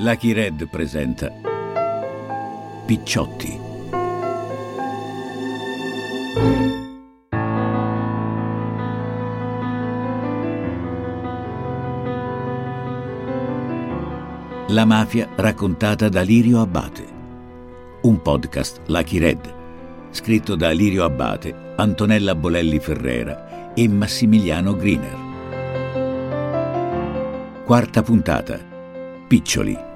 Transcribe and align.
Lucky 0.00 0.32
Red 0.32 0.68
presenta 0.68 1.32
Picciotti. 2.86 3.58
La 14.68 14.84
mafia 14.84 15.28
raccontata 15.34 16.08
da 16.08 16.20
Lirio 16.20 16.60
Abbate. 16.60 17.06
Un 18.02 18.22
podcast 18.22 18.82
Lucky 18.86 19.18
Red, 19.18 19.52
scritto 20.10 20.54
da 20.54 20.70
Lirio 20.70 21.02
Abbate, 21.02 21.72
Antonella 21.74 22.36
Bolelli 22.36 22.78
Ferrera 22.78 23.74
e 23.74 23.88
Massimiliano 23.88 24.76
Griner. 24.76 25.26
Quarta 27.64 28.02
puntata. 28.02 28.60
Piccioli. 29.26 29.87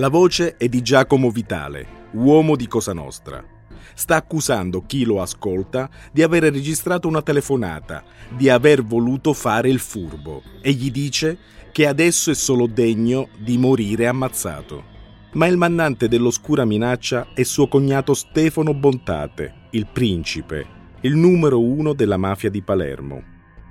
La 0.00 0.08
voce 0.08 0.56
è 0.56 0.66
di 0.66 0.80
Giacomo 0.80 1.28
Vitale, 1.28 2.08
uomo 2.12 2.56
di 2.56 2.66
Cosa 2.66 2.94
Nostra. 2.94 3.44
Sta 3.92 4.16
accusando 4.16 4.86
chi 4.86 5.04
lo 5.04 5.20
ascolta 5.20 5.90
di 6.10 6.22
aver 6.22 6.44
registrato 6.44 7.06
una 7.06 7.20
telefonata, 7.20 8.02
di 8.34 8.48
aver 8.48 8.82
voluto 8.82 9.34
fare 9.34 9.68
il 9.68 9.78
furbo 9.78 10.42
e 10.62 10.72
gli 10.72 10.90
dice 10.90 11.36
che 11.70 11.86
adesso 11.86 12.30
è 12.30 12.34
solo 12.34 12.66
degno 12.66 13.28
di 13.36 13.58
morire 13.58 14.06
ammazzato. 14.06 14.84
Ma 15.32 15.46
il 15.48 15.58
mandante 15.58 16.08
dell'oscura 16.08 16.64
minaccia 16.64 17.34
è 17.34 17.42
suo 17.42 17.68
cognato 17.68 18.14
Stefano 18.14 18.72
Bontate, 18.72 19.66
il 19.72 19.86
principe, 19.86 20.66
il 21.02 21.14
numero 21.14 21.60
uno 21.60 21.92
della 21.92 22.16
mafia 22.16 22.48
di 22.48 22.62
Palermo. 22.62 23.22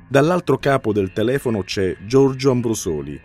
Dall'altro 0.08 0.60
capo 0.60 0.94
del 0.94 1.12
telefono 1.12 1.64
c'è 1.64 1.98
Giorgio 2.06 2.52
Ambrosoli, 2.52 3.20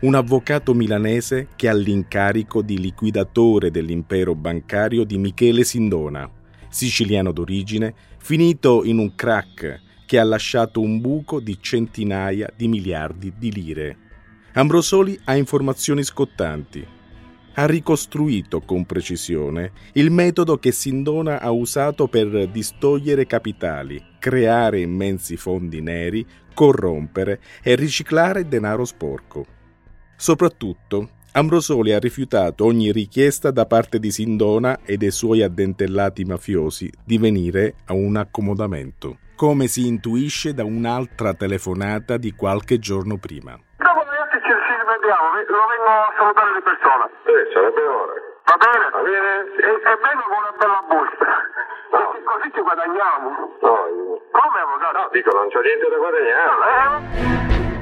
un 0.00 0.14
avvocato 0.14 0.74
milanese 0.74 1.48
che 1.56 1.68
ha 1.68 1.72
l'incarico 1.72 2.62
di 2.62 2.78
liquidatore 2.78 3.70
dell'impero 3.70 4.34
bancario 4.34 5.04
di 5.04 5.16
Michele 5.16 5.64
Sindona, 5.64 6.30
siciliano 6.68 7.32
d'origine, 7.32 7.94
finito 8.18 8.84
in 8.84 8.98
un 8.98 9.14
crack 9.14 9.80
che 10.06 10.18
ha 10.18 10.24
lasciato 10.24 10.80
un 10.80 11.00
buco 11.00 11.40
di 11.40 11.56
centinaia 11.60 12.52
di 12.54 12.68
miliardi 12.68 13.32
di 13.36 13.52
lire. 13.52 13.96
Ambrosoli 14.52 15.18
ha 15.24 15.36
informazioni 15.36 16.02
scottanti. 16.02 16.86
Ha 17.56 17.66
ricostruito 17.66 18.60
con 18.60 18.84
precisione 18.84 19.70
il 19.92 20.10
metodo 20.10 20.58
che 20.58 20.72
Sindona 20.72 21.40
ha 21.40 21.50
usato 21.52 22.08
per 22.08 22.48
distogliere 22.48 23.26
capitali, 23.26 24.02
creare 24.18 24.80
immensi 24.80 25.36
fondi 25.36 25.80
neri, 25.80 26.26
corrompere 26.52 27.40
e 27.62 27.76
riciclare 27.76 28.48
denaro 28.48 28.84
sporco. 28.84 29.53
Soprattutto, 30.24 31.20
Ambrosoli 31.34 31.92
ha 31.92 31.98
rifiutato 31.98 32.64
ogni 32.64 32.90
richiesta 32.92 33.50
da 33.50 33.66
parte 33.66 33.98
di 33.98 34.10
Sindona 34.10 34.78
e 34.82 34.96
dei 34.96 35.10
suoi 35.10 35.42
addentellati 35.42 36.24
mafiosi 36.24 36.88
di 37.04 37.18
venire 37.18 37.74
a 37.88 37.92
un 37.92 38.16
accomodamento, 38.16 39.18
come 39.36 39.66
si 39.66 39.86
intuisce 39.86 40.54
da 40.54 40.64
un'altra 40.64 41.34
telefonata 41.34 42.16
di 42.16 42.32
qualche 42.32 42.78
giorno 42.78 43.18
prima. 43.20 43.52
Dopo 43.76 44.00
noi 44.00 44.16
altri 44.16 44.40
ci, 44.40 44.48
rivediamo, 44.48 45.28
lo 45.44 45.64
vengo 45.68 45.92
a 45.92 46.08
salutare 46.16 46.50
di 46.56 46.62
persona. 46.64 47.04
Sì, 47.28 47.36
sarebbe 47.52 47.84
ora. 47.84 48.16
Va 48.48 48.56
bene? 48.56 48.84
Va 48.96 49.02
bene? 49.04 49.30
E, 49.60 49.70
e 49.76 49.92
vengo 50.08 50.24
con 50.24 50.40
una 50.40 50.54
bella 50.56 50.80
busta. 50.88 51.28
Perché 51.92 52.18
così 52.24 52.48
ci 52.48 52.62
guadagniamo. 52.64 53.28
No, 53.60 53.76
Come 54.32 54.56
avvocato? 54.56 54.96
No, 54.96 55.08
dico, 55.12 55.36
non 55.36 55.52
c'è 55.52 55.60
niente 55.60 55.84
da 55.92 55.98
guadagnare. 56.00 57.12
Eh? 57.12 57.73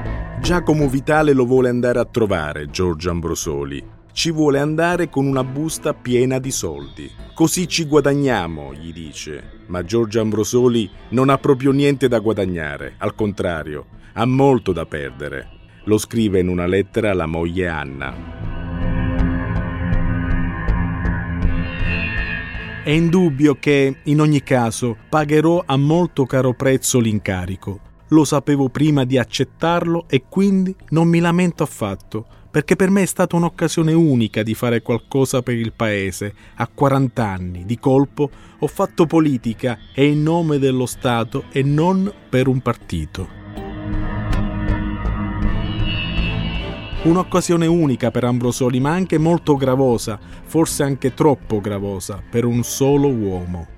Giacomo 0.43 0.89
Vitale 0.89 1.31
lo 1.31 1.45
vuole 1.45 1.69
andare 1.69 1.99
a 1.99 2.05
trovare, 2.05 2.69
Giorgio 2.69 3.09
Ambrosoli. 3.09 3.81
Ci 4.11 4.29
vuole 4.29 4.59
andare 4.59 5.07
con 5.07 5.25
una 5.25 5.41
busta 5.41 5.93
piena 5.93 6.37
di 6.37 6.51
soldi. 6.51 7.09
Così 7.33 7.65
ci 7.65 7.85
guadagniamo, 7.85 8.73
gli 8.73 8.91
dice. 8.91 9.61
Ma 9.67 9.85
Giorgio 9.85 10.19
Ambrosoli 10.19 10.89
non 11.11 11.29
ha 11.29 11.37
proprio 11.37 11.71
niente 11.71 12.09
da 12.09 12.19
guadagnare, 12.19 12.95
al 12.97 13.15
contrario, 13.15 13.85
ha 14.11 14.25
molto 14.25 14.73
da 14.73 14.85
perdere. 14.85 15.47
Lo 15.85 15.97
scrive 15.97 16.41
in 16.41 16.49
una 16.49 16.65
lettera 16.65 17.11
alla 17.11 17.25
moglie 17.25 17.67
Anna. 17.69 18.13
È 22.83 22.89
indubbio 22.89 23.55
che, 23.55 23.95
in 24.03 24.19
ogni 24.19 24.43
caso, 24.43 24.97
pagherò 25.07 25.63
a 25.65 25.77
molto 25.77 26.25
caro 26.25 26.53
prezzo 26.53 26.99
l'incarico. 26.99 27.91
Lo 28.13 28.25
sapevo 28.25 28.69
prima 28.69 29.05
di 29.05 29.17
accettarlo 29.17 30.05
e 30.07 30.25
quindi 30.29 30.75
non 30.89 31.07
mi 31.07 31.17
lamento 31.17 31.63
affatto, 31.63 32.23
perché 32.51 32.75
per 32.75 32.91
me 32.91 33.01
è 33.01 33.07
stata 33.07 33.35
un'occasione 33.35 33.91
unica 33.91 34.43
di 34.43 34.53
fare 34.53 34.83
qualcosa 34.83 35.41
per 35.41 35.55
il 35.55 35.73
paese. 35.73 36.35
A 36.57 36.67
40 36.71 37.25
anni, 37.25 37.65
di 37.65 37.79
colpo, 37.79 38.29
ho 38.59 38.67
fatto 38.67 39.07
politica 39.07 39.79
e 39.95 40.05
in 40.05 40.21
nome 40.21 40.59
dello 40.59 40.85
Stato 40.85 41.45
e 41.51 41.63
non 41.63 42.13
per 42.29 42.47
un 42.47 42.61
partito. 42.61 43.27
Un'occasione 47.05 47.65
unica 47.65 48.11
per 48.11 48.25
Ambrosoli, 48.25 48.79
ma 48.79 48.91
anche 48.91 49.17
molto 49.17 49.55
gravosa, 49.55 50.19
forse 50.43 50.83
anche 50.83 51.15
troppo 51.15 51.59
gravosa, 51.59 52.21
per 52.29 52.45
un 52.45 52.61
solo 52.61 53.07
uomo. 53.07 53.72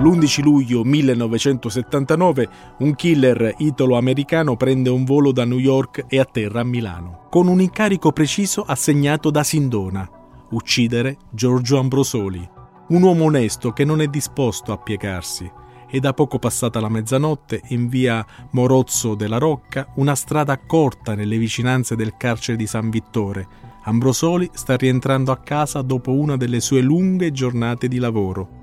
L'11 0.00 0.42
luglio 0.42 0.82
1979 0.82 2.48
un 2.78 2.94
killer 2.94 3.54
italo-americano 3.58 4.56
prende 4.56 4.88
un 4.88 5.04
volo 5.04 5.30
da 5.30 5.44
New 5.44 5.58
York 5.58 6.06
e 6.08 6.18
atterra 6.18 6.60
a 6.60 6.64
Milano, 6.64 7.26
con 7.28 7.48
un 7.48 7.60
incarico 7.60 8.10
preciso 8.10 8.62
assegnato 8.62 9.30
da 9.30 9.42
Sindona, 9.42 10.08
uccidere 10.52 11.18
Giorgio 11.28 11.78
Ambrosoli, 11.78 12.48
un 12.88 13.02
uomo 13.02 13.24
onesto 13.24 13.72
che 13.72 13.84
non 13.84 14.00
è 14.00 14.06
disposto 14.06 14.72
a 14.72 14.78
piegarsi. 14.78 15.52
E 15.90 16.00
da 16.00 16.14
poco 16.14 16.38
passata 16.38 16.80
la 16.80 16.88
mezzanotte, 16.88 17.60
in 17.68 17.88
via 17.88 18.24
Morozzo 18.52 19.14
della 19.14 19.36
Rocca, 19.36 19.92
una 19.96 20.14
strada 20.14 20.56
corta 20.56 21.14
nelle 21.14 21.36
vicinanze 21.36 21.94
del 21.94 22.16
carcere 22.16 22.56
di 22.56 22.66
San 22.66 22.88
Vittore, 22.88 23.46
Ambrosoli 23.82 24.48
sta 24.54 24.76
rientrando 24.76 25.30
a 25.30 25.38
casa 25.38 25.82
dopo 25.82 26.12
una 26.12 26.38
delle 26.38 26.60
sue 26.60 26.80
lunghe 26.80 27.32
giornate 27.32 27.86
di 27.86 27.98
lavoro. 27.98 28.59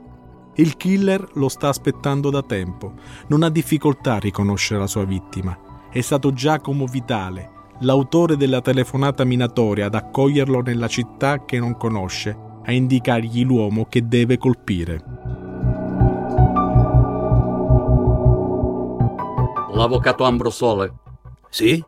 Il 0.60 0.76
killer 0.76 1.24
lo 1.34 1.50
sta 1.50 1.68
aspettando 1.68 2.32
da 2.32 2.42
tempo, 2.42 2.94
non 3.28 3.44
ha 3.44 3.50
difficoltà 3.50 4.16
a 4.16 4.20
riconoscere 4.20 4.80
la 4.80 4.88
sua 4.88 5.06
vittima. 5.06 5.56
È 5.92 6.02
stato 6.02 6.34
Giacomo 6.34 6.88
Vitale, 6.88 7.52
l'autore 7.82 8.38
della 8.38 8.60
telefonata 8.62 9.24
minatoria, 9.24 9.86
ad 9.86 9.94
accoglierlo 9.94 10.62
nella 10.62 10.88
città 10.88 11.46
che 11.46 11.60
non 11.60 11.78
conosce, 11.78 12.36
a 12.66 12.72
indicargli 12.72 13.46
l'uomo 13.46 13.86
che 13.86 14.08
deve 14.08 14.40
colpire. 14.40 15.04
L'avvocato 19.74 20.24
Ambrosole. 20.24 20.92
Sì? 21.50 21.84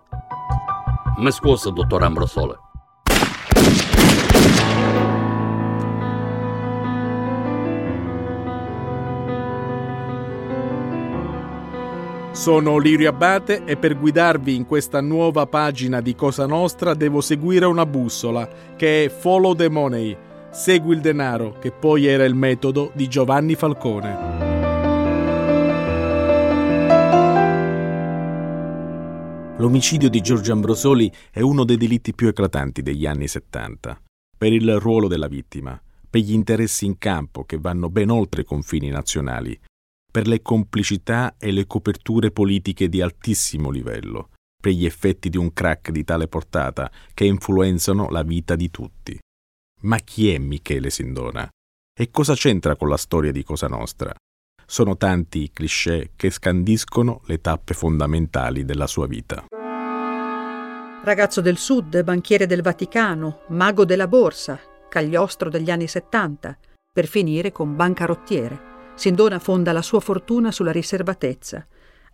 Mi 1.17 1.31
scusa, 1.31 1.71
dottor 1.71 2.03
Ambrosole. 2.03 2.68
Sono 12.49 12.79
Lirio 12.79 13.09
Abate 13.09 13.63
e 13.63 13.77
per 13.77 13.95
guidarvi 13.95 14.55
in 14.55 14.65
questa 14.65 15.01
nuova 15.01 15.45
pagina 15.45 16.01
di 16.01 16.15
Cosa 16.15 16.47
Nostra 16.47 16.95
devo 16.95 17.21
seguire 17.21 17.67
una 17.67 17.85
bussola 17.85 18.49
che 18.75 19.03
è 19.03 19.09
Follow 19.09 19.53
the 19.53 19.69
Money, 19.69 20.17
segui 20.49 20.95
il 20.95 20.99
denaro, 20.99 21.59
che 21.59 21.71
poi 21.71 22.07
era 22.07 22.25
il 22.25 22.33
metodo 22.33 22.89
di 22.95 23.07
Giovanni 23.07 23.53
Falcone. 23.53 24.17
L'omicidio 29.57 30.09
di 30.09 30.19
Giorgio 30.19 30.51
Ambrosoli 30.51 31.11
è 31.29 31.41
uno 31.41 31.63
dei 31.63 31.77
delitti 31.77 32.15
più 32.15 32.29
eclatanti 32.29 32.81
degli 32.81 33.05
anni 33.05 33.27
70, 33.27 34.01
per 34.35 34.51
il 34.51 34.79
ruolo 34.79 35.07
della 35.07 35.27
vittima, 35.27 35.79
per 36.09 36.21
gli 36.21 36.33
interessi 36.33 36.87
in 36.87 36.97
campo 36.97 37.43
che 37.43 37.59
vanno 37.59 37.91
ben 37.91 38.09
oltre 38.09 38.41
i 38.41 38.45
confini 38.45 38.89
nazionali. 38.89 39.55
Per 40.09 40.27
le 40.27 40.41
complicità 40.41 41.35
e 41.37 41.51
le 41.51 41.67
coperture 41.67 42.31
politiche 42.31 42.89
di 42.89 43.01
altissimo 43.01 43.69
livello, 43.69 44.29
per 44.61 44.73
gli 44.73 44.85
effetti 44.85 45.29
di 45.29 45.37
un 45.37 45.53
crack 45.53 45.91
di 45.91 46.03
tale 46.03 46.27
portata 46.27 46.91
che 47.13 47.25
influenzano 47.25 48.09
la 48.09 48.23
vita 48.23 48.55
di 48.55 48.69
tutti. 48.71 49.17
Ma 49.81 49.97
chi 49.97 50.33
è 50.33 50.37
Michele 50.37 50.89
Sindona? 50.89 51.47
E 51.97 52.09
cosa 52.11 52.33
c'entra 52.33 52.75
con 52.75 52.89
la 52.89 52.97
storia 52.97 53.31
di 53.31 53.43
Cosa 53.43 53.67
Nostra? 53.67 54.13
Sono 54.65 54.97
tanti 54.97 55.43
i 55.43 55.51
cliché 55.51 56.11
che 56.15 56.29
scandiscono 56.29 57.21
le 57.25 57.39
tappe 57.41 57.73
fondamentali 57.73 58.65
della 58.65 58.87
sua 58.87 59.07
vita. 59.07 59.45
Ragazzo 61.01 61.41
del 61.41 61.57
Sud, 61.57 62.03
banchiere 62.03 62.45
del 62.45 62.61
Vaticano, 62.61 63.41
mago 63.49 63.85
della 63.85 64.07
borsa, 64.07 64.59
cagliostro 64.89 65.49
degli 65.49 65.71
anni 65.71 65.87
70, 65.87 66.57
per 66.91 67.07
finire 67.07 67.51
con 67.51 67.75
bancarottiere. 67.75 68.78
Sindona 68.99 69.39
fonda 69.39 69.71
la 69.71 69.81
sua 69.81 70.01
fortuna 70.01 70.51
sulla 70.51 70.73
riservatezza. 70.73 71.65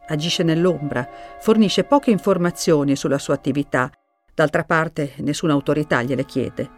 Agisce 0.07 0.43
nell'ombra, 0.43 1.09
fornisce 1.39 1.83
poche 1.83 2.11
informazioni 2.11 2.95
sulla 2.95 3.17
sua 3.17 3.33
attività, 3.33 3.89
d'altra 4.31 4.63
parte 4.65 5.13
nessuna 5.17 5.53
autorità 5.53 6.03
gliele 6.03 6.25
chiede. 6.25 6.69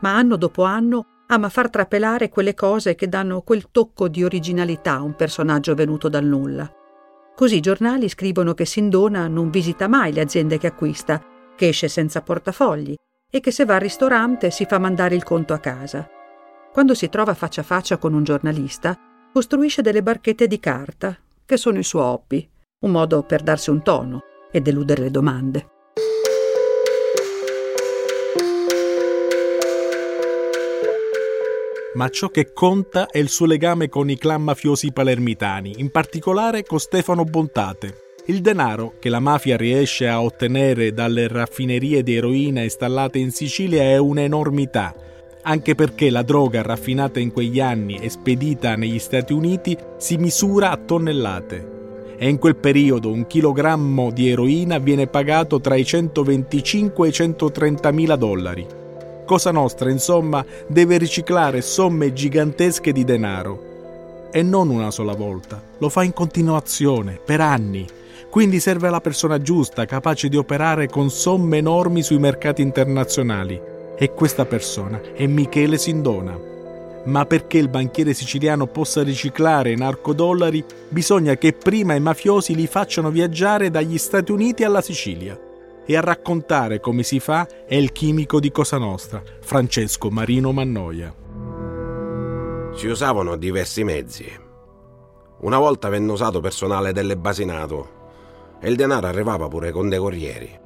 Ma 0.00 0.14
anno 0.14 0.36
dopo 0.36 0.62
anno 0.62 1.24
ama 1.26 1.48
far 1.48 1.70
trapelare 1.70 2.28
quelle 2.28 2.54
cose 2.54 2.94
che 2.94 3.08
danno 3.08 3.42
quel 3.42 3.72
tocco 3.72 4.06
di 4.06 4.22
originalità 4.22 4.92
a 4.92 5.02
un 5.02 5.16
personaggio 5.16 5.74
venuto 5.74 6.08
dal 6.08 6.24
nulla. 6.24 6.72
Così 7.34 7.56
i 7.56 7.60
giornali 7.60 8.08
scrivono 8.08 8.54
che 8.54 8.64
Sindona 8.64 9.26
non 9.26 9.50
visita 9.50 9.88
mai 9.88 10.12
le 10.12 10.20
aziende 10.20 10.56
che 10.58 10.68
acquista, 10.68 11.20
che 11.56 11.66
esce 11.66 11.88
senza 11.88 12.22
portafogli 12.22 12.94
e 13.28 13.40
che 13.40 13.50
se 13.50 13.64
va 13.64 13.74
al 13.74 13.80
ristorante 13.80 14.52
si 14.52 14.66
fa 14.66 14.78
mandare 14.78 15.16
il 15.16 15.24
conto 15.24 15.52
a 15.52 15.58
casa. 15.58 16.08
Quando 16.72 16.94
si 16.94 17.08
trova 17.08 17.34
faccia 17.34 17.62
a 17.62 17.64
faccia 17.64 17.96
con 17.96 18.14
un 18.14 18.22
giornalista, 18.22 18.96
costruisce 19.38 19.82
delle 19.82 20.02
barchette 20.02 20.48
di 20.48 20.58
carta, 20.58 21.16
che 21.46 21.56
sono 21.56 21.78
i 21.78 21.84
suoi 21.84 22.02
hobby, 22.02 22.48
un 22.80 22.90
modo 22.90 23.22
per 23.22 23.44
darsi 23.44 23.70
un 23.70 23.84
tono 23.84 24.24
e 24.50 24.60
deludere 24.60 25.02
le 25.02 25.10
domande. 25.12 25.68
Ma 31.94 32.08
ciò 32.08 32.30
che 32.30 32.52
conta 32.52 33.06
è 33.06 33.18
il 33.18 33.28
suo 33.28 33.46
legame 33.46 33.88
con 33.88 34.10
i 34.10 34.18
clan 34.18 34.42
mafiosi 34.42 34.90
palermitani, 34.90 35.74
in 35.76 35.92
particolare 35.92 36.64
con 36.64 36.80
Stefano 36.80 37.22
Bontate. 37.22 38.16
Il 38.26 38.40
denaro 38.40 38.94
che 38.98 39.08
la 39.08 39.20
mafia 39.20 39.56
riesce 39.56 40.08
a 40.08 40.20
ottenere 40.20 40.92
dalle 40.92 41.28
raffinerie 41.28 42.02
di 42.02 42.16
eroina 42.16 42.64
installate 42.64 43.20
in 43.20 43.30
Sicilia 43.30 43.82
è 43.82 43.98
un'enormità 43.98 45.06
anche 45.42 45.74
perché 45.74 46.10
la 46.10 46.22
droga 46.22 46.62
raffinata 46.62 47.20
in 47.20 47.32
quegli 47.32 47.60
anni 47.60 47.96
e 47.96 48.08
spedita 48.08 48.76
negli 48.76 48.98
Stati 48.98 49.32
Uniti 49.32 49.76
si 49.96 50.16
misura 50.16 50.70
a 50.70 50.76
tonnellate. 50.76 51.76
E 52.18 52.28
in 52.28 52.38
quel 52.38 52.56
periodo 52.56 53.10
un 53.10 53.26
chilogrammo 53.26 54.10
di 54.10 54.30
eroina 54.30 54.78
viene 54.78 55.06
pagato 55.06 55.60
tra 55.60 55.76
i 55.76 55.84
125 55.84 57.06
e 57.06 57.10
i 57.10 57.12
130 57.12 57.90
mila 57.92 58.16
dollari. 58.16 58.66
Cosa 59.24 59.52
Nostra, 59.52 59.90
insomma, 59.90 60.44
deve 60.66 60.98
riciclare 60.98 61.60
somme 61.60 62.12
gigantesche 62.12 62.92
di 62.92 63.04
denaro. 63.04 63.66
E 64.32 64.42
non 64.42 64.68
una 64.68 64.90
sola 64.90 65.14
volta, 65.14 65.62
lo 65.78 65.88
fa 65.88 66.02
in 66.02 66.12
continuazione, 66.12 67.20
per 67.24 67.40
anni. 67.40 67.86
Quindi 68.30 68.58
serve 68.58 68.90
la 68.90 69.00
persona 69.00 69.40
giusta, 69.40 69.86
capace 69.86 70.28
di 70.28 70.36
operare 70.36 70.88
con 70.88 71.10
somme 71.10 71.58
enormi 71.58 72.02
sui 72.02 72.18
mercati 72.18 72.62
internazionali 72.62 73.76
e 74.00 74.14
questa 74.14 74.46
persona 74.46 75.00
è 75.12 75.26
Michele 75.26 75.76
Sindona. 75.76 76.38
Ma 77.06 77.26
perché 77.26 77.58
il 77.58 77.68
banchiere 77.68 78.14
siciliano 78.14 78.66
possa 78.66 79.02
riciclare 79.02 79.74
narcodollari, 79.74 80.64
bisogna 80.88 81.34
che 81.34 81.52
prima 81.52 81.94
i 81.94 82.00
mafiosi 82.00 82.54
li 82.54 82.66
facciano 82.66 83.10
viaggiare 83.10 83.70
dagli 83.70 83.98
Stati 83.98 84.30
Uniti 84.30 84.62
alla 84.62 84.82
Sicilia. 84.82 85.38
E 85.84 85.96
a 85.96 86.00
raccontare 86.00 86.80
come 86.80 87.02
si 87.02 87.18
fa 87.18 87.46
è 87.66 87.74
il 87.74 87.92
chimico 87.92 88.38
di 88.40 88.52
Cosa 88.52 88.76
Nostra, 88.76 89.22
Francesco 89.40 90.10
Marino 90.10 90.52
Mannoia. 90.52 91.12
Si 92.74 92.86
usavano 92.86 93.36
diversi 93.36 93.82
mezzi. 93.84 94.30
Una 95.40 95.58
volta 95.58 95.88
venne 95.88 96.12
usato 96.12 96.40
personale 96.40 96.92
delle 96.92 97.16
Basinato 97.16 97.96
e 98.60 98.68
il 98.68 98.76
denaro 98.76 99.06
arrivava 99.06 99.48
pure 99.48 99.70
con 99.70 99.88
dei 99.88 99.98
corrieri. 99.98 100.60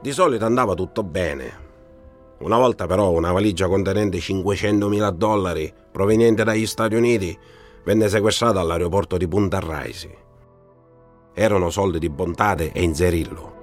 Di 0.00 0.12
solito 0.12 0.44
andava 0.44 0.74
tutto 0.74 1.02
bene, 1.02 1.66
una 2.40 2.56
volta 2.56 2.86
però 2.86 3.10
una 3.10 3.32
valigia 3.32 3.66
contenente 3.66 4.18
500.000 4.18 5.10
dollari 5.10 5.72
proveniente 5.90 6.44
dagli 6.44 6.66
Stati 6.66 6.94
Uniti 6.94 7.36
venne 7.84 8.08
sequestrata 8.08 8.60
all'aeroporto 8.60 9.16
di 9.16 9.26
Punta 9.26 9.58
Raisi. 9.58 10.10
Erano 11.34 11.70
soldi 11.70 11.98
di 11.98 12.08
Bontate 12.08 12.70
e 12.72 12.82
Inzerillo. 12.82 13.56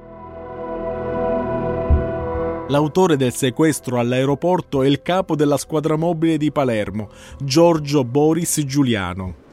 L'autore 2.68 3.16
del 3.16 3.32
sequestro 3.32 4.00
all'aeroporto 4.00 4.82
è 4.82 4.88
il 4.88 5.04
capo 5.04 5.36
della 5.36 5.58
squadra 5.58 5.96
mobile 5.96 6.38
di 6.38 6.52
Palermo, 6.52 7.10
Giorgio 7.38 8.04
Boris 8.04 8.60
Giuliano. 8.66 9.45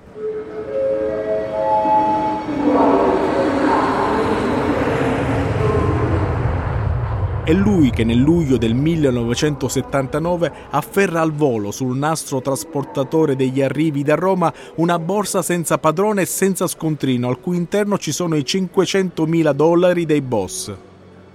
È 7.45 7.53
lui 7.53 7.91
che 7.91 8.05
nel 8.05 8.19
luglio 8.19 8.57
del 8.57 8.73
1979 8.73 10.53
afferra 10.71 11.21
al 11.23 11.33
volo 11.33 11.73
sul 11.73 11.97
nastro 11.97 12.41
trasportatore 12.41 13.35
degli 13.35 13.61
arrivi 13.61 14.05
da 14.05 14.15
Roma 14.15 14.55
una 14.77 14.97
borsa 15.01 15.43
senza 15.43 15.77
padrone 15.79 16.23
e 16.23 16.27
senza 16.27 16.69
scontrino, 16.69 17.27
al 17.27 17.41
cui 17.41 17.57
interno 17.57 17.99
ci 17.99 18.13
sono 18.13 18.37
i 18.37 18.43
500.000 18.47 19.53
dollari 19.55 20.07
dei 20.07 20.21
boss. 20.21 20.73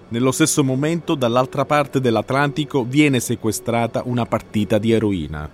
Nello 0.08 0.32
stesso 0.32 0.64
momento, 0.64 1.14
dall'altra 1.14 1.66
parte 1.66 2.00
dell'Atlantico, 2.00 2.86
viene 2.86 3.20
sequestrata 3.20 4.04
una 4.06 4.26
partita 4.26 4.78
di 4.78 4.94
eroina. 4.94 5.50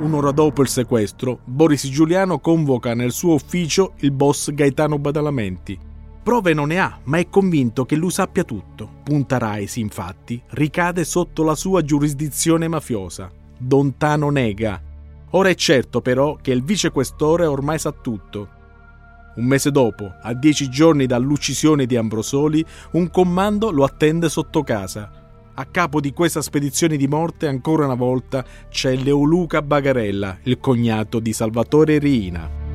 Un'ora 0.00 0.32
dopo 0.32 0.62
il 0.62 0.68
sequestro, 0.68 1.38
Boris 1.44 1.88
Giuliano 1.88 2.40
convoca 2.40 2.94
nel 2.94 3.12
suo 3.12 3.34
ufficio 3.34 3.92
il 3.98 4.10
boss 4.10 4.50
Gaetano 4.52 4.98
Badalamenti, 4.98 5.86
Prove 6.28 6.52
non 6.52 6.68
ne 6.68 6.78
ha, 6.78 7.00
ma 7.04 7.16
è 7.16 7.30
convinto 7.30 7.86
che 7.86 7.96
lui 7.96 8.10
sappia 8.10 8.44
tutto. 8.44 8.86
Punta 9.02 9.38
Raisi, 9.38 9.80
infatti, 9.80 10.38
ricade 10.48 11.06
sotto 11.06 11.42
la 11.42 11.54
sua 11.54 11.80
giurisdizione 11.80 12.68
mafiosa. 12.68 13.30
Dontano 13.56 14.28
nega. 14.28 14.78
Ora 15.30 15.48
è 15.48 15.54
certo 15.54 16.02
però 16.02 16.36
che 16.36 16.50
il 16.50 16.62
vicequestore 16.62 17.46
ormai 17.46 17.78
sa 17.78 17.92
tutto. 17.92 18.48
Un 19.36 19.46
mese 19.46 19.70
dopo, 19.70 20.12
a 20.20 20.34
dieci 20.34 20.68
giorni 20.68 21.06
dall'uccisione 21.06 21.86
di 21.86 21.96
Ambrosoli, 21.96 22.62
un 22.90 23.10
comando 23.10 23.70
lo 23.70 23.84
attende 23.84 24.28
sotto 24.28 24.62
casa. 24.62 25.10
A 25.54 25.64
capo 25.64 25.98
di 25.98 26.12
questa 26.12 26.42
spedizione 26.42 26.98
di 26.98 27.08
morte, 27.08 27.46
ancora 27.46 27.86
una 27.86 27.94
volta, 27.94 28.44
c'è 28.68 28.94
Leoluca 28.96 29.62
Bagarella, 29.62 30.40
il 30.42 30.58
cognato 30.58 31.20
di 31.20 31.32
Salvatore 31.32 31.96
Riina. 31.96 32.67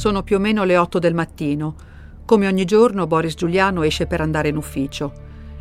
Sono 0.00 0.22
più 0.22 0.36
o 0.36 0.38
meno 0.38 0.64
le 0.64 0.78
8 0.78 0.98
del 0.98 1.12
mattino. 1.12 1.74
Come 2.24 2.46
ogni 2.46 2.64
giorno 2.64 3.06
Boris 3.06 3.34
Giuliano 3.34 3.82
esce 3.82 4.06
per 4.06 4.22
andare 4.22 4.48
in 4.48 4.56
ufficio. 4.56 5.12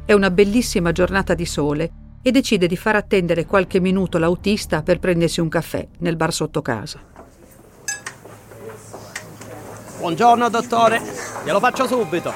È 0.06 0.14
una 0.14 0.32
bellissima 0.32 0.94
giornata 0.94 1.34
di 1.34 1.46
sole 1.46 1.92
e 2.22 2.32
decide 2.32 2.66
di 2.66 2.78
far 2.78 2.96
attendere 2.96 3.46
qualche 3.46 3.82
minuto 3.82 4.18
l'autista 4.18 4.82
per 4.82 5.00
prendersi 5.00 5.42
un 5.42 5.50
caffè 5.50 5.86
nel 5.98 6.16
bar 6.16 6.32
sotto 6.32 6.62
casa. 6.62 7.02
Buongiorno 9.98 10.48
dottore, 10.48 11.02
glielo 11.44 11.60
faccio 11.60 11.86
subito. 11.86 12.32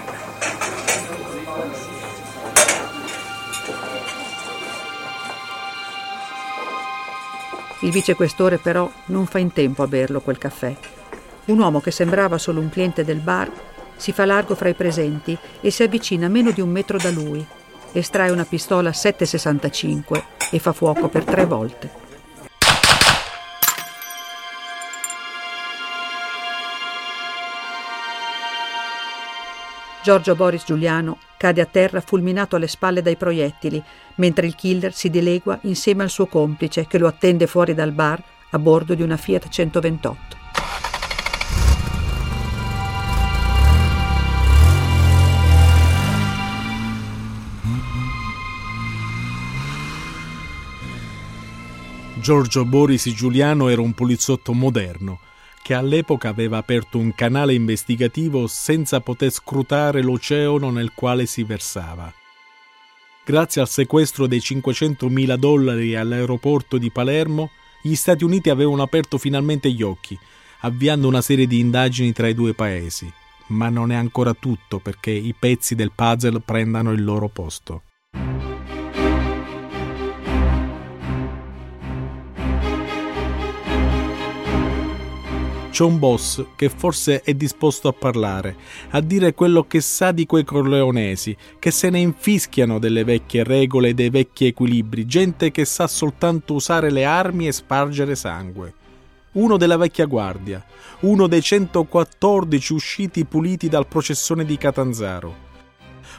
Il 7.80 7.92
vicequestore 7.92 8.58
però 8.58 8.92
non 9.06 9.26
fa 9.26 9.40
in 9.40 9.54
tempo 9.54 9.84
a 9.84 9.88
berlo 9.88 10.20
quel 10.20 10.38
caffè. 10.38 10.76
Un 11.46 11.60
uomo 11.60 11.82
che 11.82 11.92
sembrava 11.92 12.38
solo 12.38 12.62
un 12.62 12.70
cliente 12.70 13.04
del 13.04 13.20
bar 13.20 13.52
si 13.98 14.14
fa 14.14 14.24
largo 14.24 14.56
fra 14.56 14.70
i 14.70 14.74
presenti 14.74 15.38
e 15.60 15.72
si 15.72 15.84
avvicina 15.84 16.30
meno 16.30 16.52
di 16.52 16.62
un 16.62 16.70
metro 16.70 16.98
da 16.98 17.10
lui. 17.12 17.46
Estrae 17.92 18.32
una 18.32 18.46
pistola 18.46 18.92
7,65 18.92 20.24
e 20.52 20.60
fa 20.60 20.72
fuoco 20.72 21.10
per 21.10 21.26
tre 21.26 21.46
volte. 21.46 22.02
Giorgio 30.02 30.36
Boris 30.36 30.64
Giuliano 30.66 31.18
cade 31.38 31.62
a 31.62 31.66
terra 31.66 32.02
fulminato 32.02 32.56
alle 32.56 32.68
spalle 32.68 33.02
dai 33.02 33.18
proiettili, 33.18 33.84
mentre 34.16 34.48
il 34.48 34.56
killer 34.56 34.94
si 34.94 35.10
dilegua 35.10 35.60
insieme 35.64 36.04
al 36.04 36.10
suo 36.10 36.26
complice 36.26 36.88
che 36.88 36.98
lo 36.98 37.08
attende 37.08 37.48
fuori 37.48 37.74
dal 37.74 37.92
bar 37.92 38.22
a 38.52 38.60
bordo 38.60 38.96
di 38.96 39.02
una 39.02 39.18
Fiat 39.18 39.50
128. 39.50 40.43
Giorgio 52.24 52.64
Borisi 52.64 53.14
Giuliano 53.14 53.68
era 53.68 53.82
un 53.82 53.92
poliziotto 53.92 54.54
moderno 54.54 55.20
che 55.62 55.74
all'epoca 55.74 56.30
aveva 56.30 56.56
aperto 56.56 56.98
un 56.98 57.14
canale 57.14 57.54
investigativo 57.54 58.48
senza 58.48 59.02
poter 59.02 59.30
scrutare 59.30 60.02
l'oceano 60.02 60.70
nel 60.70 60.94
quale 60.96 61.26
si 61.26 61.44
versava. 61.44 62.14
Grazie 63.26 63.60
al 63.60 63.68
sequestro 63.68 64.26
dei 64.26 64.40
500.000 64.40 65.36
dollari 65.36 65.98
all'aeroporto 65.98 66.78
di 66.78 66.92
Palermo, 66.92 67.50
gli 67.82 67.96
Stati 67.96 68.24
Uniti 68.24 68.50
avevano 68.50 68.84
aperto 68.84 69.18
finalmente 69.18 69.70
gli 69.70 69.82
occhi, 69.82 70.18
avviando 70.62 71.10
una 71.10 71.22
serie 71.22 71.46
di 71.46 71.60
indagini 71.60 72.14
tra 72.14 72.30
i 72.30 72.34
due 72.34 72.54
paesi. 72.54 73.12
Ma 73.48 73.68
non 73.68 73.92
è 73.92 73.96
ancora 73.96 74.34
tutto 74.34 74.80
perché 74.80 75.12
i 75.12 75.36
pezzi 75.38 75.76
del 75.76 75.92
puzzle 75.94 76.40
prendano 76.40 76.94
il 76.94 77.04
loro 77.04 77.28
posto. 77.28 77.82
C'è 85.74 85.84
un 85.84 85.98
boss 85.98 86.46
che 86.56 86.70
forse 86.70 87.22
è 87.24 87.34
disposto 87.34 87.88
a 87.88 87.94
parlare, 87.94 88.56
a 88.92 89.02
dire 89.02 89.34
quello 89.34 89.64
che 89.64 89.82
sa 89.82 90.12
di 90.12 90.28
quei 90.28 90.44
corleonesi, 90.44 91.36
che 91.58 91.72
se 91.72 91.90
ne 91.90 91.98
infischiano 91.98 92.78
delle 92.78 93.04
vecchie 93.04 93.44
regole 93.44 93.90
e 93.90 93.94
dei 93.96 94.12
vecchi 94.12 94.46
equilibri, 94.46 95.08
gente 95.08 95.50
che 95.50 95.66
sa 95.66 95.88
soltanto 95.88 96.54
usare 96.54 96.92
le 96.92 97.06
armi 97.06 97.48
e 97.48 97.52
spargere 97.52 98.14
sangue. 98.14 98.72
Uno 99.32 99.58
della 99.58 99.78
vecchia 99.78 100.06
guardia, 100.06 100.64
uno 101.00 101.26
dei 101.26 101.42
114 101.42 102.74
usciti 102.74 103.26
puliti 103.26 103.68
dal 103.68 103.88
processone 103.88 104.46
di 104.46 104.56
Catanzaro 104.60 105.53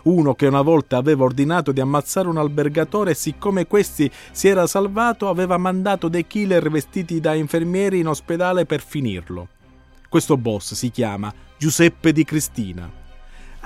uno 0.04 0.34
che 0.34 0.46
una 0.46 0.62
volta 0.62 0.96
aveva 0.96 1.24
ordinato 1.24 1.72
di 1.72 1.80
ammazzare 1.80 2.28
un 2.28 2.38
albergatore 2.38 3.12
e 3.12 3.14
siccome 3.14 3.66
questi 3.66 4.10
si 4.32 4.48
era 4.48 4.66
salvato 4.66 5.28
aveva 5.28 5.56
mandato 5.56 6.08
dei 6.08 6.26
killer 6.26 6.70
vestiti 6.70 7.20
da 7.20 7.34
infermieri 7.34 7.98
in 8.00 8.08
ospedale 8.08 8.66
per 8.66 8.82
finirlo. 8.82 9.48
Questo 10.08 10.36
boss 10.36 10.74
si 10.74 10.90
chiama 10.90 11.32
Giuseppe 11.58 12.12
di 12.12 12.24
Cristina. 12.24 13.02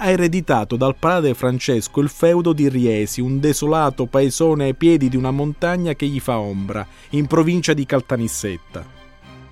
Ha 0.00 0.11
ereditato 0.11 0.76
dal 0.76 0.95
padre 0.95 1.35
Francesco 1.35 2.00
il 2.00 2.09
feudo 2.09 2.52
di 2.52 2.68
Riesi, 2.68 3.21
un 3.21 3.40
desolato 3.40 4.07
paesone 4.07 4.64
ai 4.64 4.75
piedi 4.75 5.09
di 5.09 5.16
una 5.16 5.33
montagna 5.33 5.95
che 5.95 6.07
gli 6.07 6.21
fa 6.21 6.38
ombra, 6.38 6.87
in 7.11 7.26
provincia 7.26 7.75
di 7.75 7.85
Caltanissetta. 7.85 8.97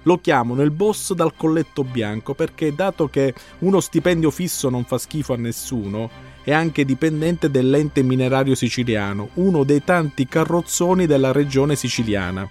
Lo 0.05 0.19
chiamano 0.19 0.63
il 0.63 0.71
boss 0.71 1.15
dal 1.15 1.35
colletto 1.35 1.83
bianco 1.83 2.33
perché, 2.35 2.73
dato 2.73 3.09
che 3.09 3.35
uno 3.59 3.81
stipendio 3.81 4.31
fisso 4.31 4.71
non 4.71 4.85
fa 4.85 4.99
schifo 4.99 5.33
a 5.33 5.37
nessuno, 5.37 6.09
è 6.47 6.53
anche 6.53 6.85
dipendente 6.85 7.51
dell'ente 7.51 8.05
minerario 8.05 8.55
siciliano, 8.55 9.31
uno 9.35 9.65
dei 9.65 9.83
tanti 9.83 10.29
carrozzoni 10.29 11.05
della 11.05 11.33
regione 11.33 11.75
siciliana. 11.75 12.49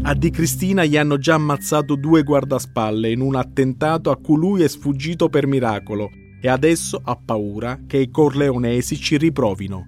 A 0.00 0.14
Di 0.14 0.30
Cristina 0.30 0.86
gli 0.86 0.96
hanno 0.96 1.18
già 1.18 1.34
ammazzato 1.34 1.94
due 1.94 2.22
guardaspalle 2.22 3.10
in 3.10 3.20
un 3.20 3.34
attentato 3.34 4.10
a 4.10 4.16
cui 4.16 4.38
lui 4.38 4.62
è 4.62 4.68
sfuggito 4.68 5.28
per 5.28 5.46
miracolo 5.46 6.08
e 6.40 6.48
adesso 6.48 6.98
ha 7.04 7.14
paura 7.22 7.80
che 7.86 7.98
i 7.98 8.10
corleonesi 8.10 8.96
ci 8.96 9.18
riprovino. 9.18 9.84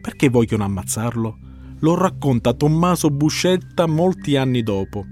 Perché 0.00 0.30
vogliono 0.30 0.64
ammazzarlo? 0.64 1.38
Lo 1.80 1.94
racconta 1.94 2.54
Tommaso 2.54 3.10
Buscetta 3.10 3.84
molti 3.86 4.36
anni 4.36 4.62
dopo. 4.62 5.04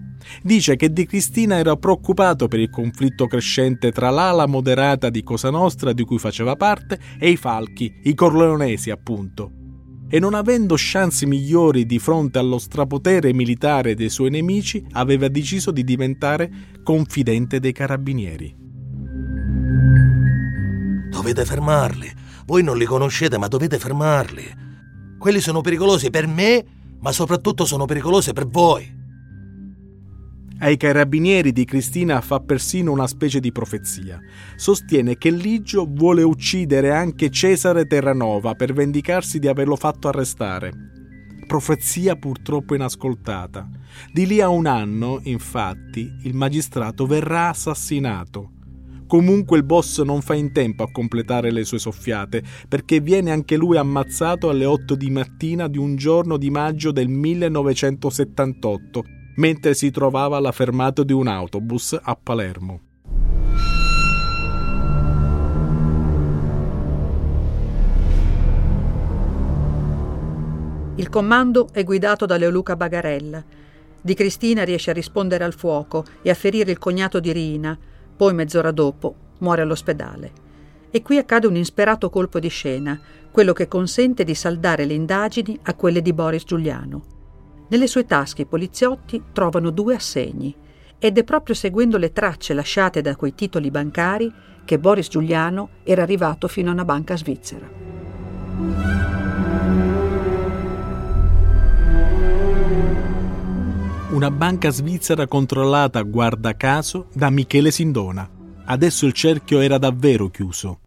Dice 0.43 0.77
che 0.77 0.93
Di 0.93 1.07
Cristina 1.07 1.57
era 1.57 1.77
preoccupato 1.77 2.49
per 2.49 2.61
il 2.61 2.71
conflitto 2.71 3.27
crescente 3.27 3.93
tra 3.93 4.11
l'ala 4.11 4.47
moderata 4.47 5.11
di 5.11 5.23
Cosa 5.23 5.51
Nostra 5.51 5.93
di 5.93 6.05
cui 6.05 6.19
faceva 6.19 6.57
parte 6.57 6.99
e 7.19 7.31
i 7.31 7.37
falchi, 7.37 8.01
i 8.05 8.15
corleonesi 8.15 8.91
appunto. 8.91 9.51
E 10.09 10.21
non 10.21 10.35
avendo 10.35 10.77
chance 10.77 11.27
migliori 11.27 11.85
di 11.85 11.99
fronte 11.99 12.39
allo 12.39 12.59
strapotere 12.59 13.33
militare 13.33 13.95
dei 13.95 14.09
suoi 14.09 14.31
nemici, 14.31 14.85
aveva 14.93 15.27
deciso 15.29 15.73
di 15.73 15.83
diventare 15.83 16.51
confidente 16.85 17.59
dei 17.59 17.73
carabinieri. 17.73 18.55
Dovete 21.11 21.45
fermarli. 21.45 22.13
Voi 22.47 22.63
non 22.63 22.77
li 22.77 22.85
conoscete, 22.85 23.37
ma 23.37 23.49
dovete 23.49 23.79
fermarli. 23.79 24.45
Quelli 25.19 25.41
sono 25.41 25.61
pericolosi 25.61 26.11
per 26.11 26.29
me, 26.29 26.65
ma 27.01 27.11
soprattutto 27.11 27.65
sono 27.65 27.85
pericolosi 27.85 28.33
per 28.33 28.47
voi. 28.47 28.96
Ai 30.59 30.79
carabinieri 30.79 31.53
di 31.53 31.67
Cristina 31.67 32.23
fa 32.23 32.41
persino 32.41 32.91
una 32.91 33.07
specie 33.07 33.41
di 33.41 33.53
profezia. 33.53 34.19
Sostiene 34.57 35.19
che 35.19 35.29
Ligio 35.29 35.87
vuole 35.87 36.23
uccidere 36.23 36.93
anche 36.93 37.29
Cesare 37.29 37.87
Terranova 37.87 38.55
per 38.55 38.73
vendicarsi 38.73 39.39
di 39.39 39.49
averlo 39.49 39.77
fatto 39.77 40.09
arrestare. 40.09 40.73
Profezia 41.47 42.17
purtroppo 42.17 42.75
inascoltata. 42.75 43.69
Di 44.11 44.27
lì 44.27 44.41
a 44.41 44.49
un 44.49 44.65
anno, 44.65 45.21
infatti, 45.25 46.11
il 46.23 46.35
magistrato 46.35 47.05
verrà 47.05 47.51
assassinato. 47.51 48.53
Comunque 49.07 49.59
il 49.59 49.65
boss 49.65 50.01
non 50.03 50.23
fa 50.23 50.35
in 50.35 50.53
tempo 50.53 50.83
a 50.83 50.91
completare 50.91 51.53
le 51.53 51.65
sue 51.65 51.79
soffiate, 51.79 52.43
perché 52.67 53.01
viene 53.01 53.31
anche 53.31 53.57
lui 53.57 53.77
ammazzato 53.77 54.49
alle 54.49 54.65
8 54.65 54.95
di 54.95 55.11
mattina 55.11 55.69
di 55.69 55.77
un 55.77 55.97
giorno 55.97 56.39
di 56.39 56.49
maggio 56.49 56.93
del 56.93 57.09
1978 57.09 59.05
mentre 59.37 59.75
si 59.75 59.91
trovava 59.91 60.37
alla 60.37 60.53
fermata 60.53 61.03
di 61.03 61.13
un 61.13 61.27
autobus 61.27 61.99
a 62.01 62.19
Palermo. 62.21 62.81
Il 70.99 71.11
comando 71.11 71.69
è 71.73 71.85
guidato 71.85 72.25
da 72.25 72.39
Leoluca 72.39 72.75
Bagarella. 72.75 73.45
Di 74.01 74.15
Cristina 74.15 74.63
riesce 74.63 74.91
a 74.91 74.95
rispondere 74.95 75.45
al 75.45 75.53
fuoco 75.53 76.05
e 76.23 76.31
a 76.31 76.35
ferire 76.35 76.71
il 76.71 76.79
cognato 76.79 77.21
di 77.21 77.33
Rina, 77.33 77.79
poi 78.17 78.33
mezz'ora 78.33 78.71
dopo 78.71 79.15
muore 79.39 79.61
all'ospedale. 79.61 80.45
E 80.91 81.03
qui 81.03 81.19
accade 81.19 81.47
un 81.47 81.57
insperato 81.57 82.09
colpo 82.09 82.39
di 82.39 82.49
scena, 82.49 82.99
quello 83.31 83.53
che 83.53 83.69
consente 83.69 84.25
di 84.25 84.35
saldare 84.35 84.87
le 84.87 84.95
indagini 84.95 85.59
a 85.65 85.75
quelle 85.75 86.01
di 86.01 86.15
Boris 86.15 86.45
Giuliano. 86.45 87.16
Nelle 87.69 87.89
sue 87.89 88.05
tasche 88.05 88.43
i 88.43 88.47
poliziotti 88.47 89.23
trovano 89.33 89.71
due 89.71 89.97
assegni 89.97 90.55
ed 90.99 91.19
è 91.19 91.25
proprio 91.25 91.55
seguendo 91.55 91.99
le 91.99 92.13
tracce 92.13 92.55
lasciate 92.55 93.01
da 93.01 93.17
quei 93.17 93.35
titoli 93.35 93.71
bancari 93.71 94.33
che 94.65 94.79
Boris 94.79 95.09
Giuliano 95.09 95.71
era 95.83 96.03
arrivato 96.03 96.47
fino 96.49 96.71
a 96.71 96.73
una 96.73 96.85
banca 96.85 97.17
svizzera. 97.17 97.69
Una 104.11 104.31
banca 104.31 104.71
svizzera 104.71 105.27
controllata, 105.27 106.01
guarda 106.03 106.57
caso, 106.57 107.09
da 107.13 107.29
Michele 107.31 107.71
Sindona. 107.71 108.29
Adesso 108.65 109.07
il 109.07 109.13
cerchio 109.13 109.61
era 109.61 109.77
davvero 109.77 110.29
chiuso. 110.29 110.81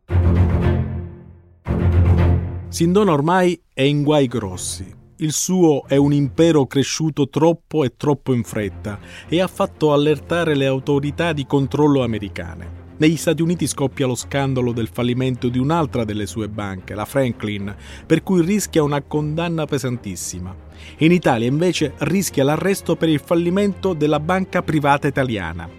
Sindona 2.70 3.12
ormai 3.12 3.62
è 3.74 3.82
in 3.82 4.04
guai 4.04 4.28
grossi. 4.28 4.98
Il 5.22 5.34
suo 5.34 5.86
è 5.86 5.98
un 5.98 6.14
impero 6.14 6.66
cresciuto 6.66 7.28
troppo 7.28 7.84
e 7.84 7.98
troppo 7.98 8.34
in 8.34 8.46
fretta 8.46 9.00
e 9.28 9.42
ha 9.42 9.48
fatto 9.48 9.92
allertare 9.92 10.56
le 10.56 10.66
autorità 10.66 11.34
di 11.34 11.46
controllo 11.46 12.04
americane. 12.04 12.88
Negli 13.00 13.18
Stati 13.18 13.42
Uniti 13.42 13.68
scoppia 13.68 14.08
lo 14.08 14.16
scandalo 14.16 14.72
del 14.72 14.88
fallimento 14.88 15.50
di 15.50 15.58
un'altra 15.58 16.06
delle 16.06 16.26
sue 16.26 16.48
banche, 16.48 16.96
la 16.96 17.04
Franklin, 17.04 17.76
per 18.06 18.24
cui 18.24 18.42
rischia 18.42 18.82
una 18.82 19.02
condanna 19.02 19.66
pesantissima. 19.66 20.56
In 21.00 21.12
Italia 21.12 21.50
invece 21.50 21.96
rischia 21.98 22.46
l'arresto 22.46 22.96
per 22.96 23.10
il 23.10 23.20
fallimento 23.20 23.92
della 23.92 24.22
banca 24.22 24.62
privata 24.62 25.08
italiana. 25.08 25.70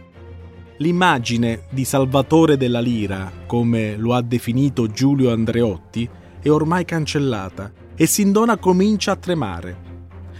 L'immagine 0.76 1.62
di 1.70 1.86
Salvatore 1.86 2.58
della 2.58 2.80
Lira, 2.80 3.32
come 3.46 3.96
lo 3.96 4.12
ha 4.12 4.20
definito 4.20 4.86
Giulio 4.88 5.32
Andreotti, 5.32 6.06
è 6.42 6.50
ormai 6.50 6.84
cancellata 6.84 7.88
e 8.00 8.06
Sindona 8.06 8.56
comincia 8.56 9.12
a 9.12 9.16
tremare. 9.16 9.76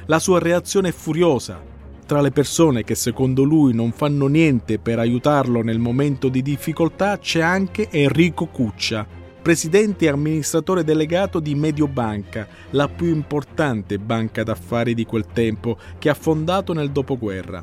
La 0.07 0.19
sua 0.19 0.38
reazione 0.38 0.88
è 0.88 0.93
furiosa. 0.93 1.62
Tra 2.07 2.23
le 2.23 2.31
persone 2.31 2.85
che 2.85 2.95
secondo 2.95 3.43
lui 3.43 3.75
non 3.75 3.93
fanno 3.93 4.29
niente 4.29 4.79
per 4.79 4.99
aiutarlo 4.99 5.61
nel 5.61 5.79
momento 5.79 6.31
di 6.31 6.40
difficoltà 6.40 7.19
c'è 7.19 7.43
anche 7.43 7.90
Enrico 7.90 8.47
Cuccia, 8.47 9.07
presidente 9.43 10.07
e 10.07 10.09
amministratore 10.09 10.85
delegato 10.85 11.38
di 11.38 11.55
Mediobanca, 11.55 12.49
la 12.71 12.88
più 12.88 13.09
importante 13.09 13.99
banca 13.99 14.43
d'affari 14.43 14.95
di 14.95 15.05
quel 15.05 15.26
tempo 15.26 15.76
che 15.99 16.09
ha 16.09 16.14
fondato 16.14 16.73
nel 16.73 16.90
dopoguerra. 16.90 17.62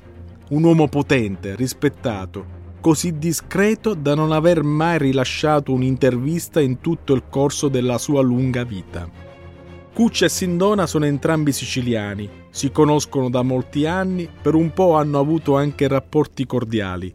Un 0.50 0.64
uomo 0.64 0.88
potente, 0.90 1.56
rispettato, 1.56 2.46
così 2.82 3.18
discreto 3.18 3.96
da 3.96 4.14
non 4.14 4.32
aver 4.32 4.62
mai 4.62 5.00
rilasciato 5.00 5.74
un'intervista 5.74 6.62
in 6.62 6.82
tutto 6.82 7.16
il 7.16 7.24
corso 7.28 7.68
della 7.68 7.98
sua 7.98 8.22
lunga 8.22 8.64
vita. 8.64 9.26
Cuccia 9.98 10.26
e 10.26 10.30
Sindona 10.30 10.86
sono 10.86 11.06
entrambi 11.06 11.52
siciliani, 11.52 12.30
si 12.52 12.72
conoscono 12.72 13.32
da 13.32 13.42
molti 13.42 13.88
anni, 13.88 14.30
per 14.30 14.54
un 14.54 14.72
po' 14.72 14.94
hanno 14.94 15.18
avuto 15.18 15.56
anche 15.58 15.88
rapporti 15.88 16.46
cordiali. 16.46 17.12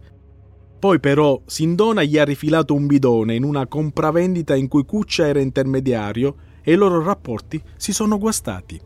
Poi 0.81 0.99
però 0.99 1.41
Sindona 1.47 2.03
gli 2.03 2.19
ha 2.19 2.25
rifilato 2.25 2.75
un 2.75 2.89
bidone 2.89 3.37
in 3.37 3.45
una 3.45 3.69
compravendita 3.69 4.57
in 4.57 4.67
cui 4.67 4.85
Cuccia 4.85 5.29
era 5.29 5.39
intermediario 5.39 6.35
e 6.61 6.73
i 6.73 6.75
loro 6.75 7.01
rapporti 7.01 7.63
si 7.77 7.93
sono 7.93 8.19
guastati. 8.19 8.81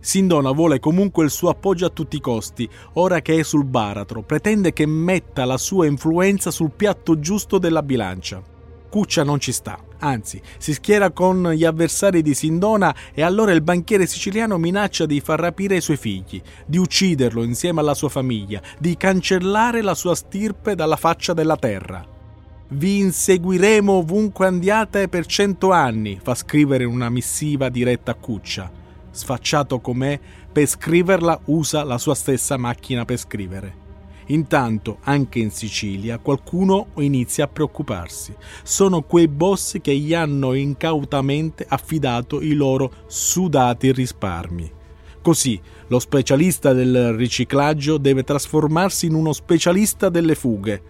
Sindona 0.00 0.52
vuole 0.52 0.78
comunque 0.78 1.24
il 1.24 1.30
suo 1.30 1.48
appoggio 1.48 1.86
a 1.86 1.90
tutti 1.90 2.14
i 2.14 2.20
costi, 2.20 2.70
ora 2.92 3.22
che 3.22 3.40
è 3.40 3.42
sul 3.42 3.64
baratro, 3.64 4.22
pretende 4.22 4.72
che 4.72 4.86
metta 4.86 5.44
la 5.44 5.58
sua 5.58 5.86
influenza 5.86 6.52
sul 6.52 6.70
piatto 6.70 7.18
giusto 7.18 7.58
della 7.58 7.82
bilancia. 7.82 8.54
Cuccia 8.96 9.24
non 9.24 9.38
ci 9.38 9.52
sta, 9.52 9.78
anzi, 9.98 10.40
si 10.56 10.72
schiera 10.72 11.10
con 11.10 11.50
gli 11.50 11.66
avversari 11.66 12.22
di 12.22 12.32
Sindona 12.32 12.96
e 13.12 13.20
allora 13.20 13.52
il 13.52 13.60
banchiere 13.60 14.06
siciliano 14.06 14.56
minaccia 14.56 15.04
di 15.04 15.20
far 15.20 15.38
rapire 15.38 15.76
i 15.76 15.82
suoi 15.82 15.98
figli, 15.98 16.40
di 16.64 16.78
ucciderlo 16.78 17.42
insieme 17.42 17.80
alla 17.80 17.92
sua 17.92 18.08
famiglia, 18.08 18.62
di 18.78 18.96
cancellare 18.96 19.82
la 19.82 19.92
sua 19.92 20.14
stirpe 20.14 20.74
dalla 20.74 20.96
faccia 20.96 21.34
della 21.34 21.58
terra. 21.58 22.02
Vi 22.68 23.00
inseguiremo 23.00 23.92
ovunque 23.92 24.46
andiate 24.46 25.08
per 25.08 25.26
cento 25.26 25.72
anni, 25.72 26.18
fa 26.22 26.34
scrivere 26.34 26.84
una 26.84 27.10
missiva 27.10 27.68
diretta 27.68 28.12
a 28.12 28.14
Cuccia 28.14 28.72
sfacciato 29.10 29.80
com'è, 29.80 30.18
per 30.50 30.66
scriverla 30.66 31.40
usa 31.46 31.84
la 31.84 31.98
sua 31.98 32.14
stessa 32.14 32.56
macchina 32.56 33.04
per 33.04 33.18
scrivere. 33.18 33.85
Intanto, 34.26 34.98
anche 35.02 35.38
in 35.38 35.50
Sicilia, 35.50 36.18
qualcuno 36.18 36.88
inizia 36.96 37.44
a 37.44 37.48
preoccuparsi. 37.48 38.34
Sono 38.62 39.02
quei 39.02 39.28
boss 39.28 39.80
che 39.80 39.94
gli 39.94 40.14
hanno 40.14 40.54
incautamente 40.54 41.64
affidato 41.68 42.40
i 42.40 42.54
loro 42.54 42.90
sudati 43.06 43.92
risparmi. 43.92 44.72
Così, 45.22 45.60
lo 45.88 45.98
specialista 45.98 46.72
del 46.72 47.12
riciclaggio 47.14 47.98
deve 47.98 48.24
trasformarsi 48.24 49.06
in 49.06 49.14
uno 49.14 49.32
specialista 49.32 50.08
delle 50.08 50.34
fughe 50.34 50.82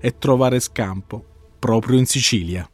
e 0.00 0.18
trovare 0.18 0.60
scampo 0.60 1.24
proprio 1.58 1.98
in 1.98 2.06
Sicilia. 2.06 2.68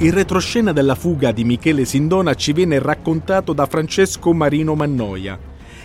Il 0.00 0.12
retroscena 0.12 0.70
della 0.70 0.94
fuga 0.94 1.32
di 1.32 1.42
Michele 1.42 1.84
Sindona 1.84 2.34
ci 2.34 2.52
viene 2.52 2.78
raccontato 2.78 3.52
da 3.52 3.66
Francesco 3.66 4.32
Marino 4.32 4.76
Mannoia. 4.76 5.36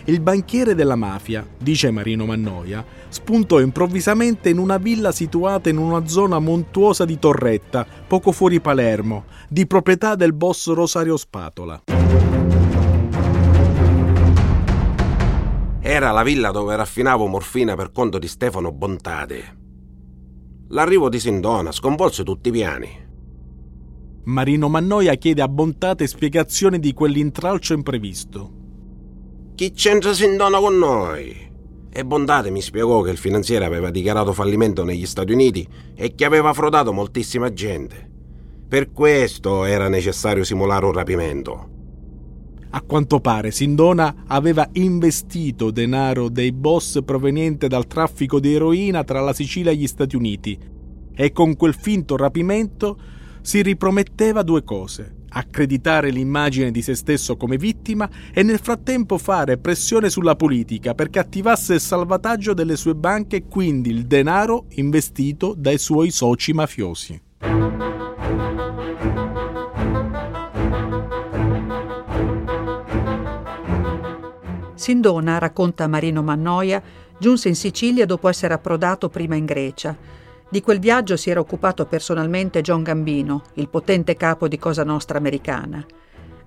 Il 0.05 0.19
banchiere 0.19 0.75
della 0.75 0.95
mafia, 0.95 1.43
dice 1.57 1.89
Marino 1.89 2.27
Mannoia, 2.27 2.85
spuntò 3.07 3.59
improvvisamente 3.59 4.49
in 4.49 4.59
una 4.59 4.77
villa 4.77 5.11
situata 5.11 5.69
in 5.69 5.77
una 5.77 6.05
zona 6.05 6.37
montuosa 6.37 7.05
di 7.05 7.17
Torretta, 7.17 7.87
poco 8.05 8.31
fuori 8.31 8.61
Palermo, 8.61 9.23
di 9.49 9.65
proprietà 9.65 10.13
del 10.13 10.33
boss 10.33 10.71
Rosario 10.71 11.17
Spatola. 11.17 11.81
Era 15.79 16.11
la 16.11 16.21
villa 16.21 16.51
dove 16.51 16.75
raffinavo 16.75 17.25
morfina 17.25 17.75
per 17.75 17.91
conto 17.91 18.19
di 18.19 18.27
Stefano 18.27 18.71
Bontade. 18.71 19.57
L'arrivo 20.67 21.09
di 21.09 21.19
Sindona 21.19 21.71
sconvolse 21.71 22.23
tutti 22.23 22.49
i 22.49 22.51
piani. 22.51 23.02
Marino 24.25 24.69
Mannoia 24.69 25.15
chiede 25.15 25.41
a 25.41 25.49
Bontate 25.49 26.07
spiegazioni 26.07 26.79
di 26.79 26.93
quell'intralcio 26.93 27.73
imprevisto. 27.73 28.51
Chi 29.53 29.71
c'entra 29.71 30.13
Sindona 30.13 30.59
con 30.59 30.77
noi? 30.77 31.51
E 31.91 32.05
Bontate 32.05 32.49
mi 32.49 32.61
spiegò 32.61 33.01
che 33.01 33.11
il 33.11 33.17
finanziere 33.17 33.65
aveva 33.65 33.89
dichiarato 33.89 34.31
fallimento 34.31 34.85
negli 34.85 35.05
Stati 35.05 35.33
Uniti 35.33 35.67
e 35.93 36.15
che 36.15 36.23
aveva 36.23 36.53
frodato 36.53 36.93
moltissima 36.93 37.51
gente. 37.51 38.09
Per 38.65 38.93
questo 38.93 39.65
era 39.65 39.89
necessario 39.89 40.45
simulare 40.45 40.85
un 40.85 40.93
rapimento. 40.93 41.69
A 42.69 42.81
quanto 42.81 43.19
pare 43.19 43.51
Sindona 43.51 44.23
aveva 44.27 44.67
investito 44.71 45.69
denaro 45.69 46.29
dei 46.29 46.53
boss 46.53 47.03
proveniente 47.03 47.67
dal 47.67 47.87
traffico 47.87 48.39
di 48.39 48.53
eroina 48.53 49.03
tra 49.03 49.19
la 49.19 49.33
Sicilia 49.33 49.71
e 49.71 49.75
gli 49.75 49.85
Stati 49.85 50.15
Uniti 50.15 50.57
e 51.13 51.31
con 51.33 51.57
quel 51.57 51.75
finto 51.75 52.15
rapimento 52.15 52.97
si 53.43 53.61
riprometteva 53.61 54.41
due 54.41 54.63
cose 54.63 55.17
accreditare 55.33 56.09
l'immagine 56.11 56.71
di 56.71 56.81
se 56.81 56.95
stesso 56.95 57.35
come 57.35 57.57
vittima 57.57 58.09
e 58.33 58.43
nel 58.43 58.59
frattempo 58.59 59.17
fare 59.17 59.57
pressione 59.57 60.09
sulla 60.09 60.35
politica 60.35 60.93
perché 60.93 61.19
attivasse 61.19 61.73
il 61.73 61.79
salvataggio 61.79 62.53
delle 62.53 62.75
sue 62.75 62.95
banche 62.95 63.37
e 63.37 63.47
quindi 63.47 63.89
il 63.89 64.05
denaro 64.05 64.65
investito 64.75 65.55
dai 65.57 65.77
suoi 65.77 66.11
soci 66.11 66.53
mafiosi. 66.53 67.21
Sindona, 74.75 75.37
racconta 75.37 75.87
Marino 75.87 76.21
Mannoia, 76.21 76.81
giunse 77.17 77.47
in 77.47 77.55
Sicilia 77.55 78.05
dopo 78.05 78.27
essere 78.27 78.53
approdato 78.53 79.09
prima 79.09 79.35
in 79.35 79.45
Grecia 79.45 80.21
di 80.53 80.61
quel 80.61 80.77
viaggio 80.77 81.17
si 81.17 81.31
era 81.31 81.39
occupato 81.39 81.87
personalmente 81.87 82.61
John 82.61 82.83
Gambino, 82.83 83.41
il 83.55 83.69
potente 83.69 84.15
capo 84.15 84.47
di 84.47 84.59
Cosa 84.59 84.83
Nostra 84.83 85.17
americana. 85.17 85.83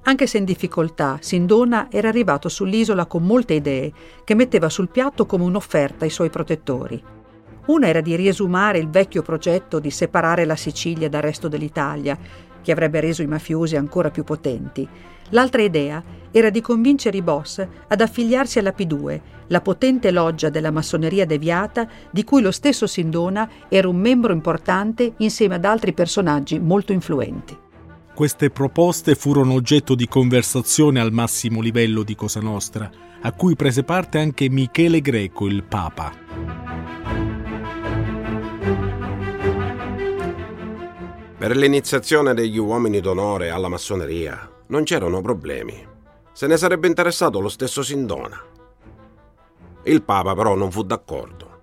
Anche 0.02 0.28
se 0.28 0.38
in 0.38 0.44
difficoltà, 0.44 1.18
Sindona 1.20 1.88
era 1.90 2.06
arrivato 2.06 2.48
sull'isola 2.48 3.06
con 3.06 3.24
molte 3.24 3.54
idee 3.54 3.92
che 4.22 4.36
metteva 4.36 4.68
sul 4.68 4.90
piatto 4.90 5.26
come 5.26 5.42
un'offerta 5.42 6.04
ai 6.04 6.10
suoi 6.10 6.30
protettori. 6.30 7.02
Una 7.66 7.88
era 7.88 8.00
di 8.00 8.14
riesumare 8.14 8.78
il 8.78 8.90
vecchio 8.90 9.22
progetto 9.22 9.80
di 9.80 9.90
separare 9.90 10.44
la 10.44 10.54
Sicilia 10.54 11.08
dal 11.08 11.22
resto 11.22 11.48
dell'Italia, 11.48 12.16
che 12.66 12.72
avrebbe 12.72 12.98
reso 12.98 13.22
i 13.22 13.28
mafiosi 13.28 13.76
ancora 13.76 14.10
più 14.10 14.24
potenti. 14.24 14.88
L'altra 15.28 15.62
idea 15.62 16.02
era 16.32 16.50
di 16.50 16.60
convincere 16.60 17.16
i 17.16 17.22
boss 17.22 17.64
ad 17.86 18.00
affiliarsi 18.00 18.58
alla 18.58 18.74
P2, 18.76 19.20
la 19.46 19.60
potente 19.60 20.10
loggia 20.10 20.48
della 20.48 20.72
massoneria 20.72 21.24
deviata 21.24 21.86
di 22.10 22.24
cui 22.24 22.42
lo 22.42 22.50
stesso 22.50 22.88
Sindona 22.88 23.48
era 23.68 23.88
un 23.88 23.94
membro 23.94 24.32
importante 24.32 25.12
insieme 25.18 25.54
ad 25.54 25.64
altri 25.64 25.92
personaggi 25.92 26.58
molto 26.58 26.92
influenti. 26.92 27.56
Queste 28.12 28.50
proposte 28.50 29.14
furono 29.14 29.52
oggetto 29.52 29.94
di 29.94 30.08
conversazione 30.08 30.98
al 30.98 31.12
massimo 31.12 31.60
livello 31.60 32.02
di 32.02 32.16
Cosa 32.16 32.40
Nostra, 32.40 32.90
a 33.20 33.30
cui 33.30 33.54
prese 33.54 33.84
parte 33.84 34.18
anche 34.18 34.50
Michele 34.50 35.00
Greco, 35.00 35.46
il 35.46 35.62
Papa. 35.62 36.12
Per 41.46 41.56
l'iniziazione 41.56 42.34
degli 42.34 42.58
uomini 42.58 42.98
d'onore 42.98 43.50
alla 43.50 43.68
massoneria 43.68 44.50
non 44.66 44.82
c'erano 44.82 45.20
problemi. 45.20 45.80
Se 46.32 46.48
ne 46.48 46.56
sarebbe 46.56 46.88
interessato 46.88 47.38
lo 47.38 47.48
stesso 47.48 47.84
Sindona. 47.84 48.42
Il 49.84 50.02
Papa 50.02 50.34
però 50.34 50.56
non 50.56 50.72
fu 50.72 50.82
d'accordo. 50.82 51.60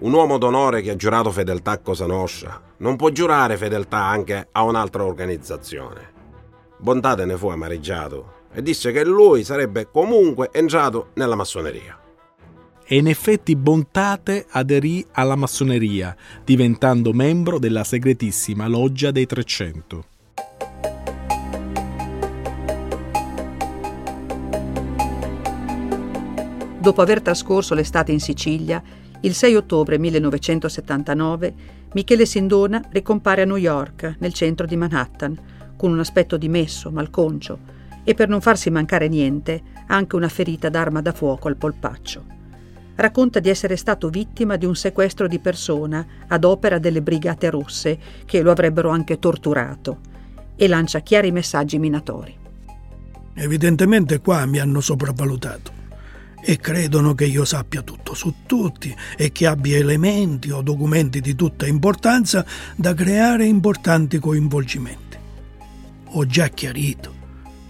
Un 0.00 0.12
uomo 0.12 0.36
d'onore 0.36 0.82
che 0.82 0.90
ha 0.90 0.96
giurato 0.96 1.30
fedeltà 1.30 1.70
a 1.70 1.78
Cosa 1.78 2.04
Nostra 2.04 2.60
non 2.76 2.96
può 2.96 3.08
giurare 3.08 3.56
fedeltà 3.56 4.04
anche 4.04 4.48
a 4.52 4.62
un'altra 4.64 5.02
organizzazione. 5.02 6.12
Bontate 6.76 7.24
ne 7.24 7.38
fu 7.38 7.48
amareggiato 7.48 8.32
e 8.52 8.60
disse 8.60 8.92
che 8.92 9.02
lui 9.02 9.44
sarebbe 9.44 9.88
comunque 9.90 10.50
entrato 10.52 11.12
nella 11.14 11.36
massoneria. 11.36 11.97
E 12.90 12.96
in 12.96 13.06
effetti 13.06 13.54
Bontate 13.54 14.46
aderì 14.48 15.04
alla 15.12 15.36
massoneria, 15.36 16.16
diventando 16.42 17.12
membro 17.12 17.58
della 17.58 17.84
segretissima 17.84 18.66
loggia 18.66 19.10
dei 19.10 19.26
300. 19.26 20.04
Dopo 26.78 27.02
aver 27.02 27.20
trascorso 27.20 27.74
l'estate 27.74 28.12
in 28.12 28.20
Sicilia, 28.20 28.82
il 29.20 29.34
6 29.34 29.54
ottobre 29.56 29.98
1979 29.98 31.54
Michele 31.92 32.24
Sindona 32.24 32.82
ricompare 32.88 33.42
a 33.42 33.44
New 33.44 33.56
York, 33.56 34.16
nel 34.20 34.32
centro 34.32 34.64
di 34.64 34.76
Manhattan, 34.76 35.38
con 35.76 35.92
un 35.92 35.98
aspetto 35.98 36.38
dimesso, 36.38 36.90
malconcio 36.90 37.58
e 38.02 38.14
per 38.14 38.30
non 38.30 38.40
farsi 38.40 38.70
mancare 38.70 39.08
niente 39.08 39.60
anche 39.88 40.16
una 40.16 40.30
ferita 40.30 40.70
d'arma 40.70 41.02
da 41.02 41.12
fuoco 41.12 41.48
al 41.48 41.56
polpaccio. 41.56 42.37
Racconta 42.98 43.38
di 43.38 43.48
essere 43.48 43.76
stato 43.76 44.08
vittima 44.08 44.56
di 44.56 44.66
un 44.66 44.74
sequestro 44.74 45.28
di 45.28 45.38
persona 45.38 46.04
ad 46.26 46.42
opera 46.42 46.80
delle 46.80 47.00
brigate 47.00 47.48
rosse 47.48 47.96
che 48.24 48.42
lo 48.42 48.50
avrebbero 48.50 48.90
anche 48.90 49.20
torturato 49.20 50.00
e 50.56 50.66
lancia 50.66 50.98
chiari 50.98 51.30
messaggi 51.30 51.78
minatori. 51.78 52.36
Evidentemente 53.34 54.18
qua 54.18 54.44
mi 54.46 54.58
hanno 54.58 54.80
sopravvalutato 54.80 55.70
e 56.42 56.56
credono 56.56 57.14
che 57.14 57.26
io 57.26 57.44
sappia 57.44 57.82
tutto 57.82 58.14
su 58.14 58.34
tutti 58.46 58.92
e 59.16 59.30
che 59.30 59.46
abbia 59.46 59.76
elementi 59.76 60.50
o 60.50 60.60
documenti 60.60 61.20
di 61.20 61.36
tutta 61.36 61.68
importanza 61.68 62.44
da 62.74 62.94
creare 62.94 63.44
importanti 63.44 64.18
coinvolgimenti. 64.18 65.16
Ho 66.04 66.26
già 66.26 66.48
chiarito 66.48 67.14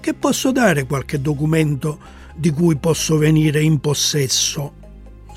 che 0.01 0.15
posso 0.15 0.53
dare 0.53 0.87
qualche 0.87 1.21
documento 1.21 1.99
di 2.35 2.49
cui 2.51 2.77
posso 2.77 3.19
venire 3.19 3.61
in 3.61 3.79
possesso 3.79 4.87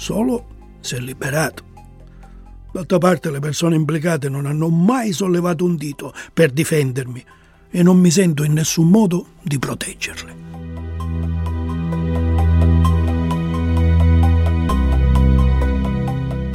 solo 0.01 0.45
se 0.79 0.99
liberato. 0.99 1.63
D'altra 2.71 2.97
parte 2.97 3.29
le 3.29 3.39
persone 3.39 3.75
implicate 3.75 4.29
non 4.29 4.47
hanno 4.47 4.67
mai 4.69 5.11
sollevato 5.11 5.63
un 5.63 5.75
dito 5.75 6.11
per 6.33 6.49
difendermi 6.49 7.23
e 7.69 7.83
non 7.83 7.99
mi 7.99 8.09
sento 8.09 8.43
in 8.43 8.53
nessun 8.53 8.89
modo 8.89 9.27
di 9.43 9.59
proteggerle. 9.59 10.39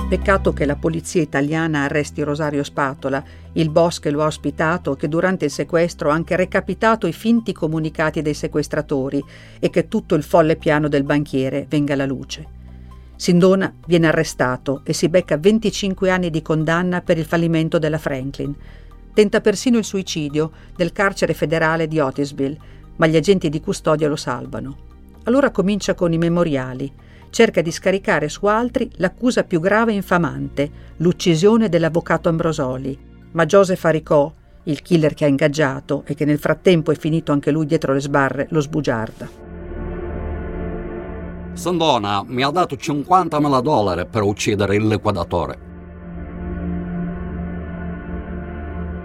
Peccato 0.08 0.52
che 0.52 0.64
la 0.64 0.76
polizia 0.76 1.22
italiana 1.22 1.84
arresti 1.84 2.22
Rosario 2.22 2.64
Spatola, 2.64 3.22
il 3.52 3.70
boss 3.70 4.00
che 4.00 4.10
lo 4.10 4.22
ha 4.22 4.26
ospitato 4.26 4.94
che 4.94 5.08
durante 5.08 5.44
il 5.44 5.50
sequestro 5.52 6.10
ha 6.10 6.14
anche 6.14 6.34
recapitato 6.34 7.06
i 7.06 7.12
finti 7.12 7.52
comunicati 7.52 8.22
dei 8.22 8.34
sequestratori 8.34 9.22
e 9.60 9.70
che 9.70 9.86
tutto 9.86 10.16
il 10.16 10.24
folle 10.24 10.56
piano 10.56 10.88
del 10.88 11.04
banchiere 11.04 11.66
venga 11.68 11.92
alla 11.92 12.06
luce. 12.06 12.55
Sindona 13.16 13.74
viene 13.86 14.08
arrestato 14.08 14.82
e 14.84 14.92
si 14.92 15.08
becca 15.08 15.36
25 15.36 16.10
anni 16.10 16.30
di 16.30 16.42
condanna 16.42 17.00
per 17.00 17.18
il 17.18 17.24
fallimento 17.24 17.78
della 17.78 17.98
Franklin. 17.98 18.54
Tenta 19.12 19.40
persino 19.40 19.78
il 19.78 19.84
suicidio 19.84 20.52
del 20.76 20.92
carcere 20.92 21.34
federale 21.34 21.88
di 21.88 21.98
Otisville, 21.98 22.58
ma 22.96 23.06
gli 23.06 23.16
agenti 23.16 23.48
di 23.48 23.60
custodia 23.60 24.08
lo 24.08 24.16
salvano. 24.16 24.84
Allora 25.24 25.50
comincia 25.50 25.94
con 25.94 26.12
i 26.12 26.18
memoriali 26.18 26.92
cerca 27.36 27.60
di 27.60 27.70
scaricare 27.70 28.30
su 28.30 28.46
altri 28.46 28.90
l'accusa 28.94 29.44
più 29.44 29.60
grave 29.60 29.92
e 29.92 29.96
infamante, 29.96 30.70
l'uccisione 30.96 31.68
dell'avvocato 31.68 32.30
Ambrosoli. 32.30 32.98
Ma 33.32 33.44
Joseph 33.44 33.84
Aricò, 33.84 34.32
il 34.62 34.80
killer 34.80 35.12
che 35.12 35.26
ha 35.26 35.28
ingaggiato 35.28 36.02
e 36.06 36.14
che 36.14 36.24
nel 36.24 36.38
frattempo 36.38 36.92
è 36.92 36.96
finito 36.96 37.32
anche 37.32 37.50
lui 37.50 37.66
dietro 37.66 37.92
le 37.92 38.00
sbarre, 38.00 38.46
lo 38.50 38.60
sbugiarda. 38.60 39.55
Sandona 41.56 42.22
mi 42.26 42.42
ha 42.42 42.50
dato 42.50 42.76
50.000 42.76 43.60
dollari 43.60 44.06
per 44.06 44.22
uccidere 44.22 44.76
il 44.76 44.86
liquidatore. 44.86 45.58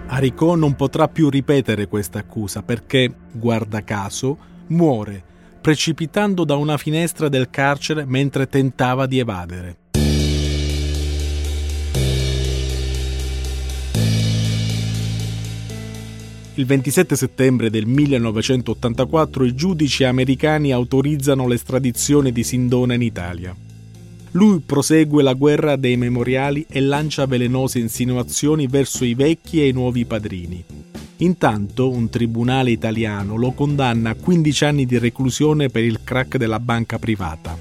Aricò 0.06 0.54
non 0.54 0.74
potrà 0.74 1.08
più 1.08 1.30
ripetere 1.30 1.88
questa 1.88 2.18
accusa 2.18 2.62
perché, 2.62 3.12
guarda 3.32 3.82
caso, 3.82 4.36
muore 4.68 5.30
precipitando 5.62 6.44
da 6.44 6.56
una 6.56 6.76
finestra 6.76 7.28
del 7.28 7.48
carcere 7.48 8.04
mentre 8.04 8.48
tentava 8.48 9.06
di 9.06 9.20
evadere. 9.20 9.76
Il 16.54 16.66
27 16.66 17.16
settembre 17.16 17.70
del 17.70 17.86
1984 17.86 19.44
i 19.46 19.54
giudici 19.54 20.04
americani 20.04 20.70
autorizzano 20.70 21.48
l'estradizione 21.48 22.30
di 22.30 22.44
Sindona 22.44 22.92
in 22.92 23.00
Italia. 23.00 23.56
Lui 24.32 24.60
prosegue 24.60 25.22
la 25.22 25.32
guerra 25.32 25.76
dei 25.76 25.96
memoriali 25.96 26.66
e 26.68 26.82
lancia 26.82 27.24
velenose 27.24 27.78
insinuazioni 27.78 28.66
verso 28.66 29.06
i 29.06 29.14
vecchi 29.14 29.62
e 29.62 29.68
i 29.68 29.72
nuovi 29.72 30.04
padrini. 30.04 30.62
Intanto 31.18 31.88
un 31.88 32.10
tribunale 32.10 32.70
italiano 32.70 33.36
lo 33.36 33.52
condanna 33.52 34.10
a 34.10 34.14
15 34.14 34.64
anni 34.66 34.84
di 34.84 34.98
reclusione 34.98 35.70
per 35.70 35.84
il 35.84 36.00
crack 36.04 36.36
della 36.36 36.60
banca 36.60 36.98
privata. 36.98 37.58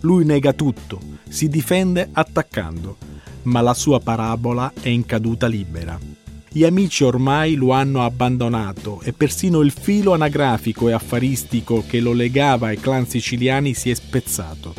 Lui 0.00 0.24
nega 0.24 0.52
tutto, 0.52 0.98
si 1.28 1.48
difende 1.48 2.08
attaccando, 2.10 2.96
ma 3.42 3.60
la 3.60 3.74
sua 3.74 4.00
parabola 4.00 4.72
è 4.80 4.88
in 4.88 5.06
caduta 5.06 5.46
libera. 5.46 6.23
Gli 6.56 6.62
amici 6.62 7.02
ormai 7.02 7.56
lo 7.56 7.72
hanno 7.72 8.04
abbandonato 8.04 9.00
e 9.00 9.12
persino 9.12 9.60
il 9.60 9.72
filo 9.72 10.14
anagrafico 10.14 10.88
e 10.88 10.92
affaristico 10.92 11.82
che 11.84 11.98
lo 11.98 12.12
legava 12.12 12.68
ai 12.68 12.78
clan 12.78 13.08
siciliani 13.08 13.74
si 13.74 13.90
è 13.90 13.94
spezzato. 13.94 14.72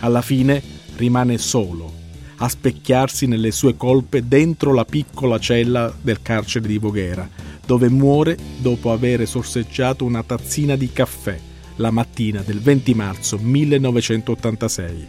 Alla 0.00 0.20
fine 0.20 0.62
rimane 0.96 1.38
solo, 1.38 1.90
a 2.36 2.46
specchiarsi 2.50 3.26
nelle 3.26 3.50
sue 3.50 3.78
colpe 3.78 4.28
dentro 4.28 4.74
la 4.74 4.84
piccola 4.84 5.38
cella 5.38 5.90
del 5.98 6.20
carcere 6.20 6.68
di 6.68 6.76
Voghera, 6.76 7.26
dove 7.64 7.88
muore 7.88 8.36
dopo 8.58 8.92
aver 8.92 9.26
sorseggiato 9.26 10.04
una 10.04 10.22
tazzina 10.22 10.76
di 10.76 10.92
caffè 10.92 11.40
la 11.76 11.90
mattina 11.90 12.42
del 12.42 12.60
20 12.60 12.92
marzo 12.92 13.38
1986. 13.38 15.06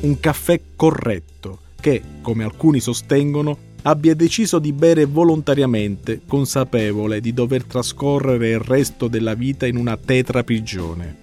Un 0.00 0.18
caffè 0.20 0.58
corretto 0.74 1.64
che, 1.86 2.02
come 2.20 2.42
alcuni 2.42 2.80
sostengono, 2.80 3.56
abbia 3.82 4.16
deciso 4.16 4.58
di 4.58 4.72
bere 4.72 5.04
volontariamente, 5.04 6.22
consapevole 6.26 7.20
di 7.20 7.32
dover 7.32 7.62
trascorrere 7.62 8.50
il 8.50 8.58
resto 8.58 9.06
della 9.06 9.34
vita 9.34 9.66
in 9.66 9.76
una 9.76 9.96
tetra 9.96 10.42
prigione. 10.42 11.16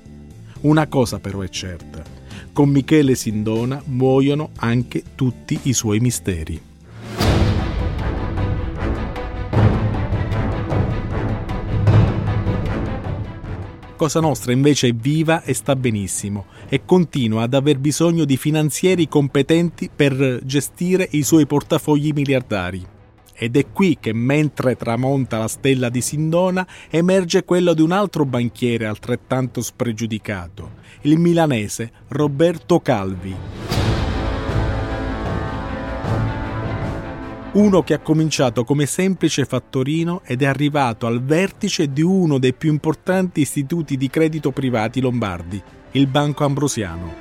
Una 0.62 0.88
cosa 0.88 1.20
però 1.20 1.42
è 1.42 1.50
certa, 1.50 2.02
con 2.54 2.70
Michele 2.70 3.16
Sindona 3.16 3.84
muoiono 3.88 4.52
anche 4.56 5.04
tutti 5.16 5.60
i 5.64 5.74
suoi 5.74 6.00
misteri. 6.00 6.62
Cosa 14.04 14.20
Nostra 14.20 14.52
invece 14.52 14.90
è 14.90 14.94
viva 14.94 15.44
e 15.44 15.54
sta 15.54 15.78
benissimo 15.78 16.48
e 16.68 16.82
continua 16.84 17.44
ad 17.44 17.54
aver 17.54 17.80
bisogno 17.80 18.26
di 18.26 18.36
finanzieri 18.36 19.08
competenti 19.08 19.90
per 19.96 20.42
gestire 20.44 21.08
i 21.12 21.24
suoi 21.24 21.46
portafogli 21.46 22.12
miliardari. 22.14 22.86
Ed 23.34 23.56
è 23.56 23.72
qui 23.72 23.98
che 24.02 24.12
mentre 24.12 24.76
tramonta 24.76 25.38
la 25.38 25.48
stella 25.48 25.88
di 25.88 26.02
Sindona 26.02 26.68
emerge 26.90 27.46
quello 27.46 27.74
di 27.74 27.82
un 27.82 27.94
altro 27.94 28.26
banchiere 28.26 28.88
altrettanto 28.88 29.62
spregiudicato, 29.62 30.72
il 31.04 31.18
milanese 31.18 31.90
Roberto 32.10 32.82
Calvi. 32.82 33.83
Uno 37.54 37.84
che 37.84 37.94
ha 37.94 38.00
cominciato 38.00 38.64
come 38.64 38.88
semplice 38.88 39.46
fattorino 39.46 40.22
ed 40.26 40.42
è 40.42 40.46
arrivato 40.46 41.06
al 41.06 41.22
vertice 41.22 41.92
di 41.92 42.02
uno 42.02 42.40
dei 42.40 42.54
più 42.54 42.72
importanti 42.72 43.42
istituti 43.42 43.96
di 43.96 44.10
credito 44.10 44.50
privati 44.50 45.00
lombardi, 45.00 45.62
il 45.92 46.08
Banco 46.08 46.46
Ambrosiano. 46.46 47.14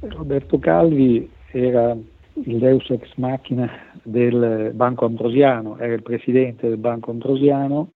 Roberto 0.00 0.58
Calvi 0.58 1.28
era 1.50 1.94
il 2.32 2.58
deus 2.58 2.88
ex 2.88 3.12
machina 3.16 3.70
del 4.02 4.72
Banco 4.74 5.04
Ambrosiano, 5.04 5.76
era 5.76 5.92
il 5.92 6.02
presidente 6.02 6.66
del 6.66 6.78
Banco 6.78 7.10
Ambrosiano, 7.10 7.90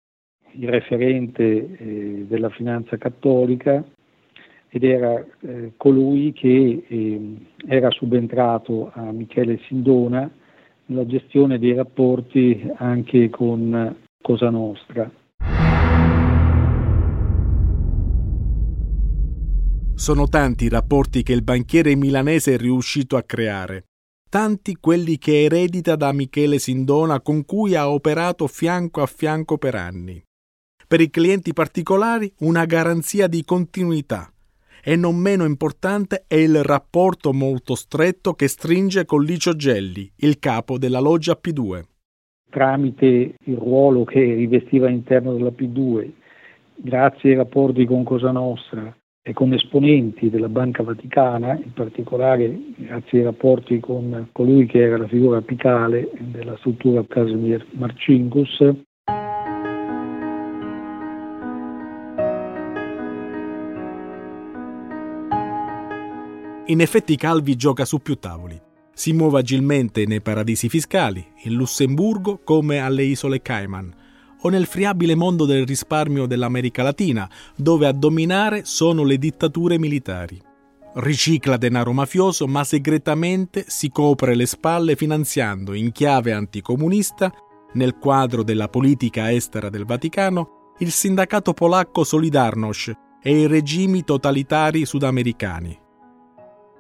il 0.53 0.71
referente 0.71 1.43
eh, 1.45 2.25
della 2.27 2.49
finanza 2.49 2.97
cattolica 2.97 3.85
ed 4.75 4.83
era 4.83 5.25
eh, 5.43 5.75
colui 5.77 6.33
che 6.33 6.85
eh, 6.89 7.37
era 7.65 7.93
subentrato 7.93 8.91
a 8.93 9.13
Michele 9.13 9.61
Sindona 9.69 10.29
nella 10.87 11.07
gestione 11.07 11.61
dei 11.61 11.75
rapporti 11.75 12.73
anche 12.79 13.31
con 13.31 13.97
Cosa 14.21 14.51
Nostra. 14.51 15.09
Sono 19.95 20.27
tanti 20.27 20.65
i 20.65 20.69
rapporti 20.69 21.23
che 21.23 21.33
il 21.33 21.45
banchiere 21.45 21.95
milanese 21.95 22.55
è 22.55 22.57
riuscito 22.57 23.17
a 23.17 23.23
creare, 23.23 23.85
tanti 24.29 24.79
quelli 24.81 25.19
che 25.19 25.45
eredita 25.45 25.95
da 25.95 26.13
Michele 26.13 26.59
Sindona 26.59 27.21
con 27.21 27.45
cui 27.45 27.77
ha 27.77 27.89
operato 27.89 28.49
fianco 28.49 29.03
a 29.03 29.07
fianco 29.07 29.57
per 29.57 29.77
anni. 29.77 30.21
Per 30.89 31.01
i 31.01 31.11
clienti 31.11 31.53
particolari 31.53 32.31
una 32.41 32.65
garanzia 32.65 33.29
di 33.29 33.45
continuità, 33.45 34.34
e 34.85 34.97
non 34.97 35.17
meno 35.17 35.45
importante 35.45 36.25
è 36.29 36.35
il 36.35 36.63
rapporto 36.63 37.33
molto 37.33 37.75
stretto 37.75 38.35
che 38.35 38.49
stringe 38.49 39.07
con 39.07 39.23
Licio 39.23 39.57
Gelli, 39.57 40.11
il 40.17 40.39
capo 40.39 40.77
della 40.77 41.01
loggia 41.01 41.39
P2. 41.43 41.83
Tramite 42.51 43.35
il 43.39 43.57
ruolo 43.57 44.05
che 44.05 44.21
rivestiva 44.21 44.87
all'interno 44.87 45.33
della 45.33 45.51
P2, 45.51 46.11
grazie 46.77 47.31
ai 47.31 47.37
rapporti 47.37 47.87
con 47.87 48.05
Cosa 48.05 48.31
Nostra 48.31 48.95
e 49.27 49.33
con 49.33 49.55
esponenti 49.55 50.29
della 50.29 50.51
Banca 50.51 50.83
Vaticana, 50.83 51.55
in 51.55 51.73
particolare 51.73 52.57
grazie 52.77 53.21
ai 53.21 53.25
rapporti 53.25 53.81
con 53.81 54.29
colui 54.33 54.67
che 54.67 54.83
era 54.83 54.99
la 54.99 55.09
figura 55.09 55.39
apicale 55.39 56.11
della 56.19 56.57
struttura 56.59 57.03
Casimir 57.09 57.67
Marcinkus, 57.71 58.63
In 66.67 66.81
effetti 66.81 67.17
Calvi 67.17 67.57
gioca 67.57 67.85
su 67.85 67.99
più 67.99 68.19
tavoli. 68.19 68.59
Si 68.95 69.13
muove 69.13 69.41
agilmente 69.41 70.07
nei 70.07 70.23
paradisi 70.23 70.71
fiscali, 70.71 71.23
in 71.43 71.53
Lussemburgo 71.53 72.41
come 72.43 72.79
alle 72.79 73.03
isole 73.03 73.43
Cayman, 73.43 73.93
o 74.41 74.49
nel 74.49 74.65
friabile 74.65 75.15
mondo 75.15 75.45
del 75.45 75.67
risparmio 75.67 76.25
dell'America 76.25 76.83
Latina, 76.83 77.29
dove 77.55 77.87
a 77.87 77.93
dominare 77.93 78.65
sono 78.65 79.05
le 79.05 79.19
dittature 79.19 79.79
militari. 79.79 80.41
Ricicla 80.95 81.59
denaro 81.59 81.93
mafioso, 81.93 82.47
ma 82.47 82.65
segretamente 82.65 83.67
si 83.69 83.91
copre 83.91 84.35
le 84.35 84.47
spalle 84.47 84.97
finanziando 84.97 85.75
in 85.75 85.93
chiave 85.93 86.33
anticomunista, 86.33 87.31
nel 87.75 87.99
quadro 87.99 88.43
della 88.43 88.69
politica 88.69 89.31
estera 89.31 89.69
del 89.69 89.85
Vaticano, 89.85 90.73
il 90.79 90.91
sindacato 90.91 91.53
polacco 91.53 92.05
Solidarność 92.05 92.93
e 93.21 93.39
i 93.39 93.47
regimi 93.47 94.03
totalitari 94.03 94.87
sudamericani. 94.87 95.83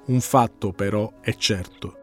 Un 0.07 0.21
fatto 0.21 0.73
però 0.73 1.11
è 1.21 1.35
certo, 1.35 1.95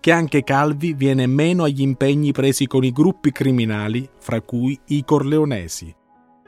che 0.00 0.12
anche 0.12 0.44
Calvi 0.44 0.92
viene 0.92 1.26
meno 1.26 1.64
agli 1.64 1.80
impegni 1.80 2.32
presi 2.32 2.66
con 2.66 2.84
i 2.84 2.92
gruppi 2.92 3.32
criminali, 3.32 4.08
fra 4.18 4.40
cui 4.40 4.78
i 4.88 5.04
corleonesi. 5.04 5.94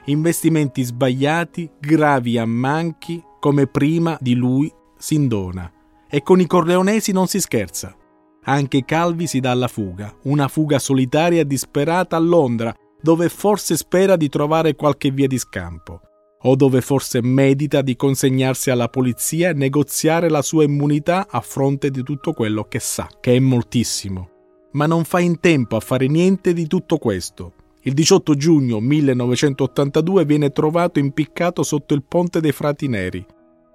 investimenti 0.05 0.81
sbagliati, 0.83 1.69
gravi 1.79 2.37
ammanchi, 2.37 3.23
come 3.39 3.67
prima 3.67 4.17
di 4.19 4.33
lui 4.33 4.71
Sindona. 4.97 5.71
E 6.09 6.21
con 6.23 6.39
i 6.39 6.47
corleonesi 6.47 7.11
non 7.11 7.27
si 7.27 7.39
scherza. 7.39 7.95
Anche 8.43 8.85
Calvi 8.85 9.27
si 9.27 9.39
dà 9.39 9.51
alla 9.51 9.67
fuga, 9.67 10.15
una 10.23 10.47
fuga 10.47 10.79
solitaria 10.79 11.41
e 11.41 11.45
disperata 11.45 12.15
a 12.15 12.19
Londra, 12.19 12.73
dove 13.01 13.29
forse 13.29 13.77
spera 13.77 14.15
di 14.15 14.29
trovare 14.29 14.75
qualche 14.75 15.11
via 15.11 15.27
di 15.27 15.37
scampo, 15.37 16.01
o 16.43 16.55
dove 16.55 16.81
forse 16.81 17.21
medita 17.21 17.81
di 17.81 17.95
consegnarsi 17.95 18.69
alla 18.69 18.87
polizia 18.87 19.49
e 19.49 19.53
negoziare 19.53 20.29
la 20.29 20.41
sua 20.41 20.63
immunità 20.63 21.27
a 21.29 21.41
fronte 21.41 21.89
di 21.89 22.03
tutto 22.03 22.33
quello 22.33 22.63
che 22.63 22.79
sa, 22.79 23.09
che 23.19 23.35
è 23.35 23.39
moltissimo. 23.39 24.29
Ma 24.71 24.85
non 24.85 25.03
fa 25.03 25.19
in 25.19 25.39
tempo 25.39 25.75
a 25.75 25.81
fare 25.81 26.07
niente 26.07 26.53
di 26.53 26.67
tutto 26.67 26.97
questo. 26.97 27.53
Il 27.81 27.93
18 27.93 28.35
giugno 28.35 28.79
1982 28.79 30.25
viene 30.25 30.51
trovato 30.51 30.99
impiccato 30.99 31.63
sotto 31.63 31.93
il 31.93 32.03
ponte 32.03 32.39
dei 32.39 32.51
Frati 32.51 32.87
Neri. 32.87 33.25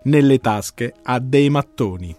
Nelle 0.05 0.39
tasche 0.39 0.95
ha 1.03 1.19
dei 1.19 1.51
mattoni. 1.51 2.15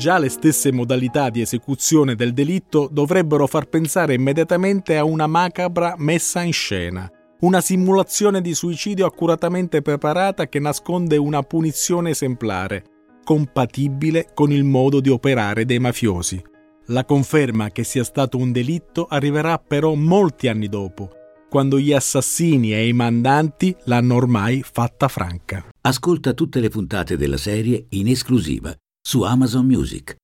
Già 0.00 0.16
le 0.16 0.30
stesse 0.30 0.72
modalità 0.72 1.28
di 1.28 1.42
esecuzione 1.42 2.14
del 2.14 2.32
delitto 2.32 2.88
dovrebbero 2.90 3.46
far 3.46 3.66
pensare 3.66 4.14
immediatamente 4.14 4.96
a 4.96 5.04
una 5.04 5.26
macabra 5.26 5.94
messa 5.98 6.40
in 6.40 6.54
scena, 6.54 7.06
una 7.40 7.60
simulazione 7.60 8.40
di 8.40 8.54
suicidio 8.54 9.04
accuratamente 9.04 9.82
preparata 9.82 10.48
che 10.48 10.58
nasconde 10.58 11.18
una 11.18 11.42
punizione 11.42 12.10
esemplare, 12.12 12.82
compatibile 13.22 14.30
con 14.32 14.50
il 14.50 14.64
modo 14.64 15.00
di 15.00 15.10
operare 15.10 15.66
dei 15.66 15.78
mafiosi. 15.78 16.42
La 16.86 17.04
conferma 17.04 17.68
che 17.68 17.84
sia 17.84 18.02
stato 18.02 18.38
un 18.38 18.52
delitto 18.52 19.04
arriverà 19.04 19.58
però 19.58 19.92
molti 19.92 20.48
anni 20.48 20.68
dopo, 20.68 21.10
quando 21.50 21.78
gli 21.78 21.92
assassini 21.92 22.72
e 22.72 22.88
i 22.88 22.94
mandanti 22.94 23.76
l'hanno 23.84 24.14
ormai 24.14 24.62
fatta 24.62 25.08
franca. 25.08 25.62
Ascolta 25.82 26.32
tutte 26.32 26.58
le 26.58 26.70
puntate 26.70 27.18
della 27.18 27.36
serie 27.36 27.84
in 27.90 28.08
esclusiva 28.08 28.74
su 29.02 29.22
Amazon 29.22 29.66
Music. 29.66 30.14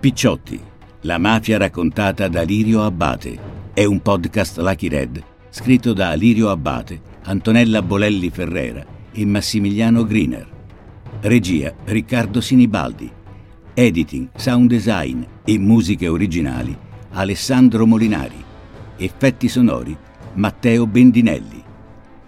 Picciotti, 0.00 0.60
la 1.02 1.18
mafia 1.18 1.58
raccontata 1.58 2.28
da 2.28 2.42
Lirio 2.42 2.84
Abbate. 2.84 3.38
È 3.74 3.84
un 3.84 4.00
podcast 4.00 4.58
Lucky 4.58 4.88
Red, 4.88 5.22
scritto 5.50 5.92
da 5.92 6.14
Lirio 6.14 6.50
Abbate, 6.50 7.00
Antonella 7.24 7.82
Bolelli 7.82 8.30
Ferrera 8.30 8.86
e 9.12 9.26
Massimiliano 9.26 10.04
Griner. 10.04 10.48
Regia 11.20 11.74
Riccardo 11.84 12.40
Sinibaldi. 12.40 13.10
Editing, 13.74 14.28
sound 14.36 14.68
design 14.68 15.22
e 15.44 15.58
musiche 15.58 16.08
originali 16.08 16.74
Alessandro 17.10 17.86
Molinari. 17.86 18.42
Effetti 18.96 19.48
sonori 19.48 19.96
Matteo 20.34 20.86
Bendinelli. 20.86 21.63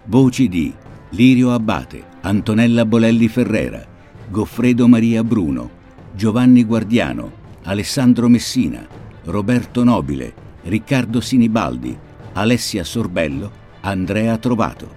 Voci 0.09 0.47
di 0.47 0.73
Lirio 1.09 1.51
Abbate, 1.51 2.01
Antonella 2.21 2.85
Bolelli 2.85 3.27
Ferrera, 3.27 3.85
Goffredo 4.29 4.87
Maria 4.87 5.21
Bruno, 5.21 5.69
Giovanni 6.13 6.63
Guardiano, 6.63 7.29
Alessandro 7.63 8.29
Messina, 8.29 8.87
Roberto 9.25 9.83
Nobile, 9.83 10.33
Riccardo 10.63 11.19
Sinibaldi, 11.19 11.93
Alessia 12.31 12.85
Sorbello, 12.85 13.51
Andrea 13.81 14.37
Trovato. 14.37 14.96